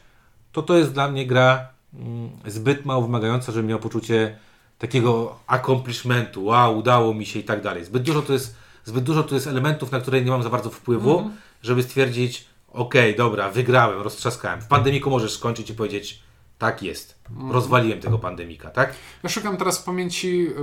to 0.51 0.63
to 0.63 0.77
jest 0.77 0.93
dla 0.93 1.07
mnie 1.07 1.27
gra 1.27 1.67
mm, 1.93 2.29
zbyt 2.45 2.85
mało 2.85 3.01
wymagająca, 3.01 3.51
żebym 3.51 3.67
miał 3.69 3.79
poczucie 3.79 4.37
takiego 4.77 5.39
accomplishmentu, 5.47 6.45
wow, 6.45 6.77
udało 6.77 7.13
mi 7.13 7.25
się 7.25 7.39
i 7.39 7.43
tak 7.43 7.61
dalej. 7.61 7.85
Zbyt 7.85 8.03
dużo 8.03 8.21
to 8.21 8.33
jest, 8.33 8.55
zbyt 8.85 9.03
dużo 9.03 9.23
to 9.23 9.35
jest 9.35 9.47
elementów, 9.47 9.91
na 9.91 9.99
które 9.99 10.21
nie 10.21 10.31
mam 10.31 10.43
za 10.43 10.49
bardzo 10.49 10.69
wpływu, 10.69 11.29
żeby 11.65 11.83
stwierdzić, 11.83 12.45
okej, 12.67 13.15
dobra, 13.15 13.49
wygrałem, 13.51 14.01
roztrzaskałem. 14.01 14.61
W 14.61 14.67
pandemiku 14.67 15.09
możesz 15.09 15.33
skończyć 15.33 15.69
i 15.69 15.73
powiedzieć, 15.73 16.23
tak 16.57 16.83
jest, 16.83 17.19
rozwaliłem 17.51 17.99
tego 17.99 18.19
pandemika, 18.19 18.69
tak? 18.69 18.93
Ja 19.23 19.29
szukam 19.29 19.57
teraz 19.57 19.79
w 19.79 19.83
pamięci 19.83 20.47
y, 20.47 20.53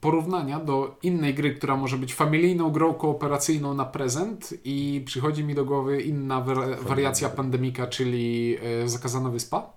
porównania 0.00 0.60
do 0.60 0.96
innej 1.02 1.34
gry, 1.34 1.54
która 1.54 1.76
może 1.76 1.96
być 1.98 2.14
familijną 2.14 2.70
grą 2.70 2.94
kooperacyjną 2.94 3.74
na 3.74 3.84
prezent 3.84 4.54
i 4.64 5.02
przychodzi 5.06 5.44
mi 5.44 5.54
do 5.54 5.64
głowy 5.64 6.02
inna 6.02 6.40
war- 6.40 6.78
wariacja 6.82 7.28
pandemika, 7.28 7.86
czyli 7.86 8.56
y, 8.84 8.88
Zakazana 8.88 9.30
Wyspa. 9.30 9.72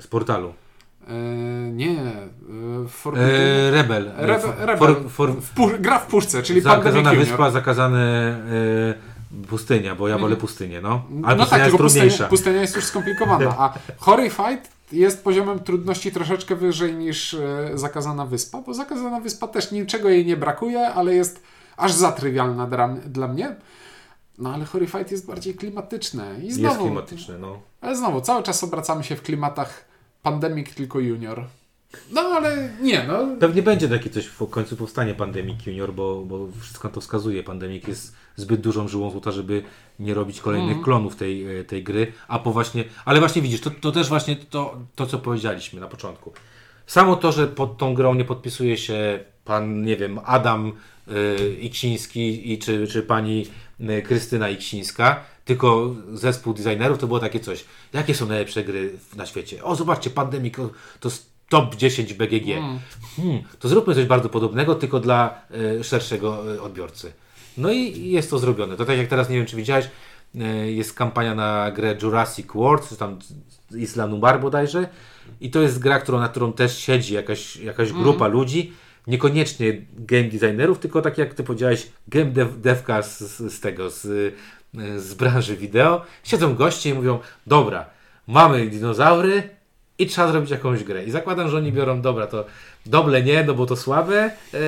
Z 0.00 0.06
portalu. 0.06 0.52
E, 1.08 1.12
nie, 1.72 2.00
e, 2.00 2.88
for, 2.88 3.18
E, 3.18 3.70
Rebel. 3.70 4.12
Rebe, 4.16 4.52
Rebel. 4.66 4.78
for- 4.78 5.10
for- 5.10 5.32
w 5.76 5.80
gra 5.80 5.98
w 5.98 6.06
puszce, 6.06 6.42
czyli 6.42 6.60
zakazana 6.60 7.14
wyspa, 7.14 7.50
zakazane 7.50 8.00
e, 8.50 9.15
pustynia, 9.48 9.94
bo 9.94 10.08
ja 10.08 10.18
wolę 10.18 10.36
pustynię, 10.36 10.80
no. 10.80 11.04
Ale 11.24 11.36
no 11.36 11.42
pustynia 11.42 11.64
tak, 11.64 11.72
jest 11.72 11.76
trudniejsza. 11.76 12.08
pustynia, 12.08 12.28
pustynia 12.28 12.60
jest 12.60 12.76
już 12.76 12.84
skomplikowana, 12.84 13.54
a 13.58 13.74
Horrified 13.98 14.70
jest 14.92 15.24
poziomem 15.24 15.58
trudności 15.58 16.12
troszeczkę 16.12 16.56
wyżej 16.56 16.94
niż 16.94 17.34
e, 17.34 17.70
Zakazana 17.74 18.26
Wyspa, 18.26 18.62
bo 18.62 18.74
Zakazana 18.74 19.20
Wyspa 19.20 19.48
też 19.48 19.72
niczego 19.72 20.08
jej 20.08 20.26
nie 20.26 20.36
brakuje, 20.36 20.88
ale 20.88 21.14
jest 21.14 21.42
aż 21.76 21.92
za 21.92 22.12
trywialna 22.12 22.66
dla, 22.66 22.88
dla 22.88 23.28
mnie. 23.28 23.56
No 24.38 24.54
ale 24.54 24.64
Horrified 24.64 25.10
jest 25.10 25.26
bardziej 25.26 25.54
klimatyczne. 25.54 26.34
I 26.42 26.52
znowu, 26.52 26.74
Jest 26.74 26.80
klimatyczne, 26.80 27.38
no. 27.38 27.60
Ale 27.80 27.96
znowu, 27.96 28.20
cały 28.20 28.42
czas 28.42 28.64
obracamy 28.64 29.04
się 29.04 29.16
w 29.16 29.22
klimatach 29.22 29.84
Pandemic 30.22 30.74
tylko 30.74 31.00
Junior. 31.00 31.44
No 32.12 32.20
ale 32.20 32.68
nie, 32.82 33.04
no. 33.08 33.26
Pewnie 33.40 33.62
będzie 33.62 33.88
takie 33.88 34.10
coś 34.10 34.26
w 34.26 34.50
końcu 34.50 34.76
powstanie 34.76 35.14
Pandemic 35.14 35.66
Junior, 35.66 35.92
bo, 35.94 36.24
bo 36.24 36.48
wszystko 36.60 36.88
na 36.88 36.94
to 36.94 37.00
wskazuje. 37.00 37.42
Pandemic 37.42 37.88
jest 37.88 38.16
zbyt 38.36 38.60
dużą 38.60 38.88
żyłą 38.88 39.10
złota, 39.10 39.30
żeby 39.30 39.62
nie 39.98 40.14
robić 40.14 40.40
kolejnych 40.40 40.68
Mhm. 40.68 40.84
klonów 40.84 41.16
tej, 41.16 41.58
e, 41.58 41.64
tej 41.64 41.82
gry. 41.82 42.12
A 42.28 42.38
po 42.38 42.52
właśnie, 42.52 42.84
ale 43.04 43.20
właśnie 43.20 43.42
widzisz, 43.42 43.60
to, 43.60 43.70
to 43.70 43.92
też 43.92 44.08
właśnie 44.08 44.36
to, 44.36 44.78
to, 44.94 45.06
co 45.06 45.18
powiedzieliśmy 45.18 45.80
na 45.80 45.86
początku. 45.88 46.32
Samo 46.86 47.16
to, 47.16 47.32
że 47.32 47.46
pod 47.46 47.78
tą 47.78 47.94
grą 47.94 48.14
nie 48.14 48.24
podpisuje 48.24 48.76
się 48.76 49.20
pan, 49.44 49.82
nie 49.82 49.96
wiem, 49.96 50.20
Adam 50.24 50.72
y, 51.08 51.56
Iksiński 51.60 52.52
i 52.52 52.58
czy, 52.58 52.86
czy 52.86 53.02
pani 53.02 53.46
y, 53.80 54.02
Krystyna 54.02 54.48
Iksińska, 54.48 55.24
tylko 55.44 55.94
zespół 56.12 56.54
designerów, 56.54 56.98
to 56.98 57.06
było 57.06 57.18
takie 57.18 57.40
coś. 57.40 57.64
Jakie 57.92 58.14
są 58.14 58.26
najlepsze 58.26 58.64
gry 58.64 58.92
na 59.16 59.26
świecie? 59.26 59.64
O, 59.64 59.76
zobaczcie, 59.76 60.10
Pandemic 60.10 60.54
to 61.00 61.08
jest 61.08 61.35
top 61.48 61.76
10 61.76 62.14
BGG. 62.14 62.46
Hmm, 63.16 63.42
to 63.58 63.68
zróbmy 63.68 63.94
coś 63.94 64.04
bardzo 64.04 64.28
podobnego, 64.28 64.74
tylko 64.74 65.00
dla 65.00 65.42
y, 65.80 65.84
szerszego 65.84 66.54
y, 66.54 66.62
odbiorcy. 66.62 67.12
No 67.58 67.72
i 67.72 68.10
jest 68.10 68.30
to 68.30 68.38
zrobione. 68.38 68.76
To 68.76 68.84
tak 68.84 68.98
jak 68.98 69.08
teraz, 69.08 69.30
nie 69.30 69.36
wiem 69.36 69.46
czy 69.46 69.56
widziałeś, 69.56 69.90
y, 70.34 70.72
jest 70.72 70.94
kampania 70.94 71.34
na 71.34 71.70
grę 71.70 71.96
Jurassic 72.02 72.46
World, 72.54 72.88
czy 72.88 72.96
tam 72.96 73.18
Isla 73.76 74.06
Nubar 74.06 74.40
bodajże. 74.40 74.88
I 75.40 75.50
to 75.50 75.60
jest 75.60 75.78
gra, 75.78 75.98
którą, 76.00 76.20
na 76.20 76.28
którą 76.28 76.52
też 76.52 76.78
siedzi 76.78 77.14
jakaś, 77.14 77.56
jakaś 77.56 77.92
grupa 77.92 78.26
ludzi. 78.26 78.72
Niekoniecznie 79.06 79.82
game 79.92 80.24
designerów, 80.24 80.78
tylko 80.78 81.02
tak 81.02 81.18
jak 81.18 81.34
ty 81.34 81.44
powiedziałeś, 81.44 81.86
game 82.08 82.24
dev, 82.24 82.52
devka 82.56 83.02
z, 83.02 83.18
z, 83.52 83.60
tego, 83.60 83.90
z, 83.90 84.34
z 84.96 85.14
branży 85.14 85.56
wideo. 85.56 86.02
Siedzą 86.24 86.54
goście 86.54 86.90
i 86.90 86.94
mówią, 86.94 87.18
dobra, 87.46 87.86
mamy 88.26 88.66
dinozaury 88.66 89.55
i 89.98 90.06
trzeba 90.06 90.32
zrobić 90.32 90.50
jakąś 90.50 90.84
grę. 90.84 91.04
I 91.04 91.10
zakładam, 91.10 91.48
że 91.48 91.56
oni 91.56 91.72
biorą, 91.72 92.00
dobra, 92.00 92.26
to 92.26 92.44
Doble 92.86 93.22
nie, 93.22 93.44
no 93.44 93.54
bo 93.54 93.66
to 93.66 93.76
słabe, 93.76 94.30
e, 94.54 94.58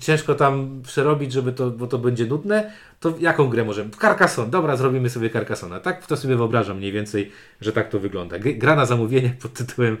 ciężko 0.00 0.34
tam 0.34 0.82
przerobić, 0.86 1.32
żeby 1.32 1.52
to, 1.52 1.70
bo 1.70 1.86
to 1.86 1.98
będzie 1.98 2.26
nudne, 2.26 2.72
to 3.00 3.14
jaką 3.20 3.48
grę 3.48 3.64
możemy? 3.64 3.90
Carcassonne, 4.00 4.50
dobra, 4.50 4.76
zrobimy 4.76 5.10
sobie 5.10 5.30
Carcassona. 5.30 5.80
Tak 5.80 6.06
to 6.06 6.16
sobie 6.16 6.36
wyobrażam 6.36 6.76
mniej 6.76 6.92
więcej, 6.92 7.32
że 7.60 7.72
tak 7.72 7.88
to 7.88 7.98
wygląda. 7.98 8.36
Gr- 8.36 8.58
Gra 8.58 8.76
na 8.76 8.86
zamówienie 8.86 9.34
pod 9.42 9.52
tytułem 9.52 9.96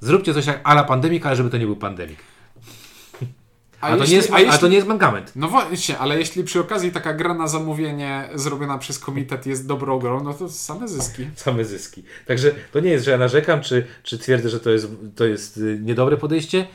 zróbcie 0.00 0.34
coś 0.34 0.46
jak 0.46 0.60
ala 0.64 0.84
pandemik, 0.84 1.26
ale 1.26 1.36
żeby 1.36 1.50
to 1.50 1.58
nie 1.58 1.66
był 1.66 1.76
pandemik. 1.76 2.18
A, 3.82 3.88
to, 3.90 3.96
jeśli- 3.96 4.10
nie 4.10 4.16
jest, 4.16 4.30
a 4.32 4.34
a, 4.36 4.40
jeśli- 4.40 4.58
to 4.58 4.68
nie 4.68 4.74
jest 4.76 4.88
mankament. 4.88 5.32
No 5.36 5.48
właśnie, 5.48 5.98
ale 5.98 6.18
jeśli 6.18 6.44
przy 6.44 6.60
okazji 6.60 6.90
taka 6.92 7.14
gra 7.14 7.34
na 7.34 7.48
zamówienie 7.48 8.28
zrobiona 8.34 8.78
przez 8.78 8.98
komitet 8.98 9.46
jest 9.46 9.66
dobrą 9.66 9.98
grą, 9.98 10.22
no 10.24 10.34
to 10.34 10.48
same 10.48 10.88
zyski. 10.88 11.26
Same 11.36 11.64
zyski. 11.64 12.02
Także 12.26 12.50
to 12.72 12.80
nie 12.80 12.90
jest, 12.90 13.04
że 13.04 13.10
ja 13.10 13.18
narzekam, 13.18 13.60
czy, 13.60 13.86
czy 14.02 14.18
twierdzę, 14.18 14.48
że 14.48 14.60
to 14.60 14.70
jest, 14.70 14.88
to 15.16 15.24
jest 15.24 15.56
y, 15.56 15.78
niedobre 15.82 16.16
podejście. 16.16 16.66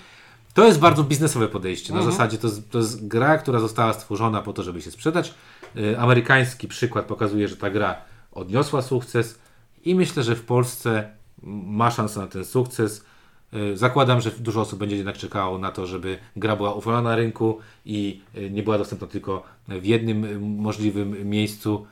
To 0.53 0.65
jest 0.65 0.79
bardzo 0.79 1.03
biznesowe 1.03 1.47
podejście. 1.47 1.93
Na 1.93 2.01
zasadzie 2.03 2.37
to, 2.37 2.47
jest- 2.47 2.69
to 2.71 2.77
jest 2.77 3.07
gra, 3.07 3.37
która 3.37 3.59
została 3.59 3.93
stworzona 3.93 4.41
po 4.41 4.53
to, 4.53 4.63
żeby 4.63 4.81
się 4.81 4.91
sprzedać. 4.91 5.33
Y, 5.77 5.99
Amerykański 5.99 6.67
przykład 6.67 7.05
pokazuje, 7.05 7.47
że 7.47 7.57
ta 7.57 7.69
gra 7.69 7.95
odniosła 8.31 8.81
sukces 8.81 9.39
i 9.85 9.95
myślę, 9.95 10.23
że 10.23 10.35
w 10.35 10.43
Polsce 10.43 11.09
ma 11.43 11.91
szansę 11.91 12.19
na 12.19 12.27
ten 12.27 12.45
sukces. 12.45 13.03
Y, 13.53 13.77
Zakładam, 13.77 14.21
że 14.21 14.31
dużo 14.31 14.61
osób 14.61 14.79
będzie 14.79 14.95
jednak 14.95 15.17
czekało 15.17 15.57
na 15.57 15.71
to, 15.71 15.87
żeby 15.87 16.17
gra 16.35 16.55
była 16.55 16.73
uwolniona 16.73 17.09
na 17.09 17.15
rynku 17.15 17.59
i 17.85 18.21
y, 18.37 18.49
nie 18.49 18.63
była 18.63 18.77
dostępna 18.77 19.07
tylko 19.07 19.43
w 19.67 19.85
jednym 19.85 20.25
y, 20.25 20.39
możliwym 20.39 21.29
miejscu. 21.29 21.87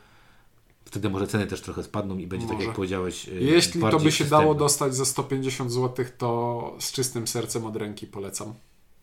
Wtedy 0.85 1.09
może 1.09 1.27
ceny 1.27 1.47
też 1.47 1.61
trochę 1.61 1.83
spadną 1.83 2.17
i 2.17 2.27
będzie 2.27 2.47
tak 2.47 2.55
Może. 2.55 2.67
jak 2.67 2.75
powiedziałeś. 2.75 3.27
Jeśli 3.27 3.81
to 3.81 3.99
by 3.99 4.11
się 4.11 4.25
dało 4.25 4.55
dostać 4.55 4.95
za 4.95 5.05
150 5.05 5.71
zł, 5.71 6.05
to 6.17 6.75
z 6.79 6.91
czystym 6.91 7.27
sercem 7.27 7.65
od 7.65 7.75
ręki 7.75 8.07
polecam. 8.07 8.53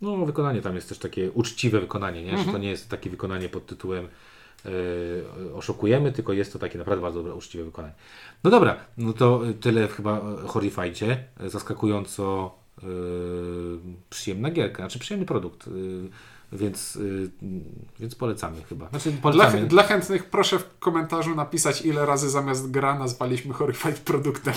No, 0.00 0.26
wykonanie 0.26 0.62
tam 0.62 0.74
jest 0.74 0.88
też 0.88 0.98
takie 0.98 1.32
uczciwe 1.32 1.80
wykonanie, 1.80 2.22
nie? 2.22 2.30
Mhm. 2.30 2.46
że 2.46 2.52
to 2.52 2.58
nie 2.58 2.70
jest 2.70 2.88
takie 2.88 3.10
wykonanie 3.10 3.48
pod 3.48 3.66
tytułem 3.66 4.08
oszukujemy, 5.54 6.12
tylko 6.12 6.32
jest 6.32 6.52
to 6.52 6.58
takie 6.58 6.78
naprawdę 6.78 7.02
bardzo 7.02 7.18
dobre, 7.18 7.34
uczciwe 7.34 7.64
wykonanie. 7.64 7.94
No 8.44 8.50
dobra, 8.50 8.76
no 8.98 9.12
to 9.12 9.40
tyle 9.60 9.88
chyba 9.88 10.20
o 10.20 10.48
Horrifycie. 10.48 11.24
Zaskakująco 11.46 12.54
e, 12.82 12.86
przyjemna 14.10 14.50
gierka, 14.50 14.76
znaczy 14.76 14.98
przyjemny 14.98 15.26
produkt, 15.26 15.68
e, 15.68 15.70
więc, 16.56 16.96
e, 16.96 17.00
więc 18.00 18.14
polecamy 18.14 18.62
chyba. 18.62 18.88
Znaczy 18.88 19.10
Dla, 19.10 19.20
polecamy. 19.20 19.66
dla 19.66 19.82
chętnych 19.82 20.30
proszę 20.30 20.58
w 20.58 20.78
komentarzu 20.78 21.34
napisać, 21.34 21.82
ile 21.82 22.06
razy 22.06 22.30
zamiast 22.30 22.70
gra 22.70 22.98
nazwaliśmy 22.98 23.54
Horrified 23.54 23.98
produktem. 23.98 24.54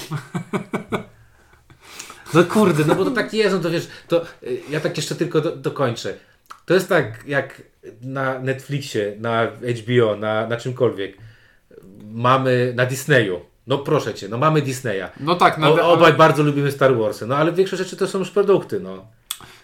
No 2.34 2.44
kurde, 2.44 2.86
no 2.86 2.96
bo 2.96 3.06
to 3.06 3.12
tak 3.12 3.34
jest, 3.34 3.56
no 3.56 3.62
to 3.62 3.70
wiesz, 3.70 3.88
to 4.08 4.24
y, 4.44 4.62
ja 4.70 4.80
tak 4.80 4.98
jeszcze 4.98 5.15
tylko 5.15 5.41
do, 5.41 5.56
dokończę. 5.56 6.18
To 6.65 6.73
jest 6.73 6.89
tak 6.89 7.23
jak 7.28 7.62
na 8.01 8.39
Netflixie, 8.39 9.15
na 9.19 9.47
HBO, 9.47 10.15
na, 10.15 10.47
na 10.47 10.58
czymkolwiek. 10.58 11.17
Mamy 12.04 12.73
na 12.75 12.86
Disneyu. 12.86 13.41
No 13.67 13.78
proszę 13.78 14.13
cię, 14.13 14.30
no 14.30 14.38
mamy 14.38 14.62
Disneya. 14.62 15.10
No 15.19 15.36
tak, 15.36 15.58
no, 15.58 15.67
O, 15.67 15.73
ale 15.73 15.84
obaj 15.84 16.13
bardzo 16.13 16.43
lubimy 16.43 16.71
Star 16.71 16.97
Warsy, 16.97 17.28
no 17.28 17.36
ale 17.36 17.51
większość 17.51 17.84
rzeczy 17.84 17.97
to 17.97 18.08
są 18.08 18.19
już 18.19 18.32
produkty, 18.32 18.80
no. 18.80 19.08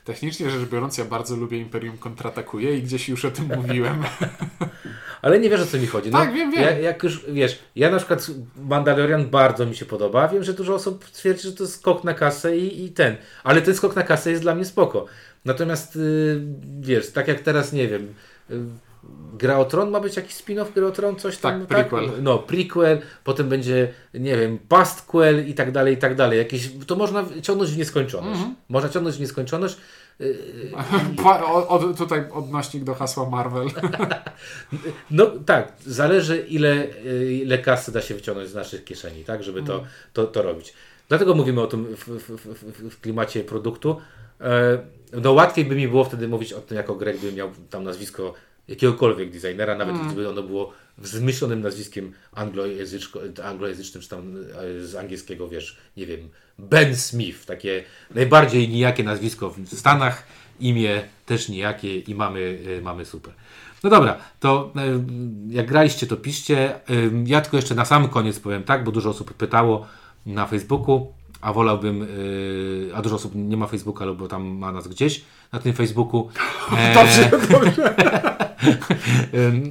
Technicznie 0.03 0.49
rzecz 0.49 0.69
biorąc, 0.69 0.97
ja 0.97 1.05
bardzo 1.05 1.35
lubię 1.35 1.57
Imperium 1.57 1.97
kontratakuje 1.97 2.77
i 2.77 2.83
gdzieś 2.83 3.09
już 3.09 3.25
o 3.25 3.31
tym 3.31 3.45
mówiłem. 3.57 4.03
Ale 5.21 5.39
nie 5.39 5.49
wiesz 5.49 5.61
o 5.61 5.65
co 5.65 5.77
mi 5.77 5.87
chodzi. 5.87 6.11
No, 6.11 6.19
Tak, 6.19 6.33
wiem, 6.33 6.51
wiem. 6.51 6.61
Ja, 6.61 6.79
jak 6.79 7.03
już 7.03 7.25
wiesz, 7.27 7.59
ja 7.75 7.91
na 7.91 7.97
przykład 7.97 8.27
Mandalorian 8.57 9.29
bardzo 9.29 9.65
mi 9.65 9.75
się 9.75 9.85
podoba. 9.85 10.27
Wiem, 10.27 10.43
że 10.43 10.53
dużo 10.53 10.73
osób 10.75 11.05
twierdzi, 11.05 11.43
że 11.43 11.53
to 11.53 11.63
jest 11.63 11.75
skok 11.75 12.03
na 12.03 12.13
kasę 12.13 12.57
i, 12.57 12.85
i 12.85 12.89
ten. 12.91 13.15
Ale 13.43 13.61
ten 13.61 13.75
skok 13.75 13.95
na 13.95 14.03
kasę 14.03 14.29
jest 14.31 14.41
dla 14.41 14.55
mnie 14.55 14.65
spoko. 14.65 15.05
Natomiast 15.45 15.95
y, 15.95 16.41
wiesz, 16.81 17.11
tak 17.11 17.27
jak 17.27 17.39
teraz 17.39 17.73
nie 17.73 17.87
wiem. 17.87 18.13
y, 18.51 18.59
Gra 19.33 19.57
o 19.59 19.65
Tron 19.65 19.91
ma 19.91 19.99
być 19.99 20.15
jakiś 20.15 20.35
spin-off 20.35 20.73
Gra 20.75 20.87
o 20.87 20.91
Tron, 20.91 21.15
coś 21.15 21.37
tam. 21.37 21.59
Tak, 21.59 21.67
prequel. 21.67 22.09
No, 22.23 22.39
prequel, 22.39 23.01
potem 23.23 23.49
będzie, 23.49 23.93
nie 24.13 24.37
wiem, 24.37 24.59
pastquel 24.69 25.49
i 25.49 25.53
tak 25.53 25.71
dalej, 25.71 25.93
i 25.93 25.97
tak 25.97 26.15
dalej. 26.15 26.37
Jakieś, 26.37 26.69
to 26.87 26.95
można 26.95 27.25
ciągnąć 27.41 27.71
w 27.71 27.77
nieskończoność. 27.77 28.35
Mhm. 28.39 28.55
Można 28.69 28.89
ciągnąć 28.89 29.15
w 29.15 29.19
nieskończoność. 29.19 29.77
Pa, 31.23 31.43
o, 31.43 31.67
o, 31.67 31.93
tutaj 31.93 32.23
odnośnik 32.31 32.83
do 32.83 32.93
hasła 32.93 33.29
Marvel. 33.29 33.67
No 35.11 35.25
tak, 35.45 35.73
zależy 35.85 36.45
ile, 36.49 36.87
y, 37.05 37.33
ile 37.33 37.57
kasy 37.57 37.91
da 37.91 38.01
się 38.01 38.15
wyciągnąć 38.15 38.49
z 38.49 38.55
naszych 38.55 38.83
kieszeni, 38.83 39.23
tak, 39.23 39.43
żeby 39.43 39.63
to, 39.63 39.83
to, 40.13 40.27
to 40.27 40.41
robić. 40.41 40.73
Dlatego 41.09 41.35
mówimy 41.35 41.61
o 41.61 41.67
tym 41.67 41.95
w, 41.95 42.07
w, 42.07 42.29
w, 42.29 42.63
w, 42.63 42.89
w 42.89 43.01
klimacie 43.01 43.43
produktu. 43.43 44.01
E, 44.41 44.79
No 45.21 45.31
łatwiej 45.33 45.65
by 45.65 45.75
mi 45.75 45.87
było 45.87 46.03
wtedy 46.03 46.27
mówić 46.27 46.53
o 46.53 46.61
tym 46.61 46.77
jako 46.77 46.95
Greg, 46.95 47.17
gdybym 47.17 47.35
miał 47.35 47.49
tam 47.69 47.83
nazwisko 47.83 48.33
jakiegokolwiek 48.67 49.31
designera, 49.31 49.75
nawet 49.75 49.97
gdyby 49.97 50.29
ono 50.29 50.43
było 50.43 50.73
z 51.03 51.11
wymyślonym 51.11 51.61
nazwiskiem 51.61 52.13
anglojęzycznym, 53.41 54.03
czy 54.03 54.09
tam 54.09 54.35
e, 54.81 54.85
z 54.87 54.95
angielskiego, 54.95 55.47
wiesz, 55.47 55.77
nie 55.97 56.05
wiem, 56.05 56.29
Ben 56.59 56.95
Smith, 56.95 57.45
takie 57.45 57.83
najbardziej 58.15 58.69
nijakie 58.69 59.03
nazwisko 59.03 59.49
w 59.49 59.79
Stanach, 59.79 60.27
imię 60.59 61.01
też 61.25 61.49
nijakie 61.49 61.99
i 61.99 62.15
mamy, 62.15 62.59
e, 62.77 62.81
mamy 62.81 63.05
super. 63.05 63.33
No 63.83 63.89
dobra, 63.89 64.17
to 64.39 64.73
e, 64.75 65.03
jak 65.49 65.67
graliście, 65.67 66.07
to 66.07 66.17
piszcie. 66.17 66.79
Ja 67.25 67.41
tylko 67.41 67.57
jeszcze 67.57 67.75
na 67.75 67.85
sam 67.85 68.09
koniec 68.09 68.39
powiem 68.39 68.63
tak, 68.63 68.83
bo 68.83 68.91
dużo 68.91 69.09
osób 69.09 69.33
pytało 69.33 69.87
na 70.25 70.47
Facebooku, 70.47 71.13
a 71.41 71.53
wolałbym, 71.53 72.07
e, 72.91 72.95
a 72.95 73.01
dużo 73.01 73.15
osób 73.15 73.31
nie 73.35 73.57
ma 73.57 73.67
Facebooka, 73.67 74.05
albo 74.05 74.27
tam 74.27 74.43
ma 74.57 74.71
nas 74.71 74.87
gdzieś 74.87 75.21
na 75.51 75.59
tym 75.59 75.73
Facebooku. 75.73 76.29
E, 76.77 76.93
Dobrze, 76.93 77.31
dobrze. 77.51 77.95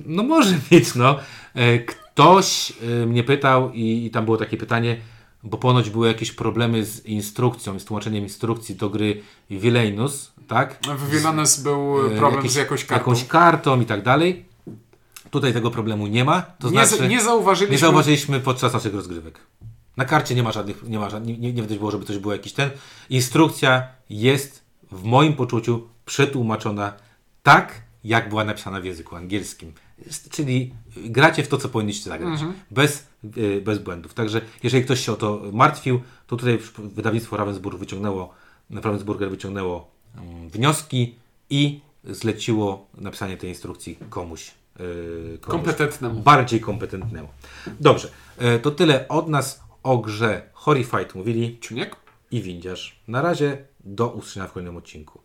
No 0.07 0.23
może 0.23 0.55
mieć, 0.71 0.95
no. 0.95 1.17
E, 1.55 1.79
Ktoś 1.79 2.73
y, 3.03 3.07
mnie 3.07 3.25
pytał 3.25 3.73
i, 3.73 4.07
i 4.07 4.11
tam 4.11 4.25
było 4.25 4.37
takie 4.37 4.57
pytanie, 4.57 4.97
bo 5.43 5.59
ponoć 5.59 5.91
były 5.91 6.09
jakieś 6.09 6.33
problemy 6.33 6.85
z 6.85 7.07
instrukcją, 7.07 7.79
z 7.79 7.85
tłumaczeniem 7.85 8.23
instrukcji 8.23 8.75
do 8.75 8.91
gry 8.91 9.23
Villainous, 9.51 10.33
tak? 10.49 10.79
W 10.99 11.11
Villainous 11.11 11.61
był 11.61 12.07
E, 12.07 12.11
problem 12.11 12.49
z 12.49 12.55
jakąś 12.55 12.85
kartą. 12.85 13.11
Jakąś 13.11 13.27
kartą 13.27 13.81
i 13.81 13.87
tak 13.87 14.03
dalej. 14.03 14.45
Tutaj 15.31 15.53
tego 15.53 15.71
problemu 15.71 16.07
nie 16.07 16.25
ma. 16.25 16.43
To 16.43 16.71
nie, 16.71 16.87
znaczy, 16.87 17.09
nie 17.09 17.21
zauważyliśmy. 17.23 17.73
nie 17.75 17.79
zauważyliśmy 17.79 18.41
podczas 18.41 18.73
naszych 18.73 18.95
rozgrywek. 18.95 19.41
Na 20.01 20.07
karcie 20.07 20.35
nie 20.35 20.43
ma 20.43 20.53
żadnych, 20.53 20.83
nie 20.89 20.99
ma 20.99 21.11
żadnych, 21.11 21.39
nie, 21.39 21.53
nie 21.53 21.63
widać 21.63 21.79
było, 21.79 21.91
żeby 21.91 22.05
coś 22.05 22.19
było 22.19 22.33
jakiś 22.33 22.53
ten. 22.53 22.71
Instrukcja 23.11 23.89
jest 24.11 24.63
w 24.93 25.03
moim 25.05 25.33
poczuciu 25.33 25.89
przetłumaczona 26.07 26.93
tak, 27.43 27.83
jak 28.05 28.29
była 28.29 28.45
napisana 28.45 28.81
w 28.81 28.85
języku 28.85 29.17
angielskim. 29.17 29.73
Czyli 30.31 30.75
gracie 30.97 31.43
w 31.43 31.49
to, 31.49 31.59
co 31.59 31.69
powinniście 31.69 32.11
zagrać. 32.11 32.41
Bez, 32.71 33.07
y, 33.37 33.61
bez 33.65 33.79
błędów. 33.79 34.15
Także 34.15 34.41
jeżeli 34.63 34.85
ktoś 34.85 35.05
się 35.07 35.13
o 35.13 35.17
to 35.17 35.43
martwił, 35.53 36.01
to 36.27 36.37
tutaj 36.37 36.59
wydawnictwo 36.79 37.37
Ravensburg 37.37 37.79
wyciągnęło, 37.79 38.35
Ravensburger 38.71 39.31
wyciągnęło 39.31 39.91
mm, 40.17 40.49
wnioski 40.51 41.15
i 41.51 41.81
zleciło 42.05 42.87
napisanie 42.95 43.37
tej 43.37 43.51
instrukcji 43.51 43.99
komuś. 44.11 44.51
y, 44.81 45.39
komuś 45.41 45.57
Kompetentnemu. 45.57 46.21
bardziej 46.21 46.61
kompetentnemu. 46.61 47.29
Dobrze, 47.81 48.09
e, 48.39 48.59
to 48.59 48.71
tyle 48.71 49.09
od 49.09 49.29
nas 49.29 49.70
o 49.83 49.99
grze 49.99 50.51
Horrified 50.53 51.15
mówili 51.15 51.59
Ciuniek? 51.61 51.97
i 52.31 52.43
Windziarz. 52.43 53.01
Na 53.09 53.23
razie 53.23 53.67
do 53.81 54.09
usłyszenia 54.09 54.47
w 54.47 54.53
kolejnym 54.53 54.77
odcinku. 54.77 55.21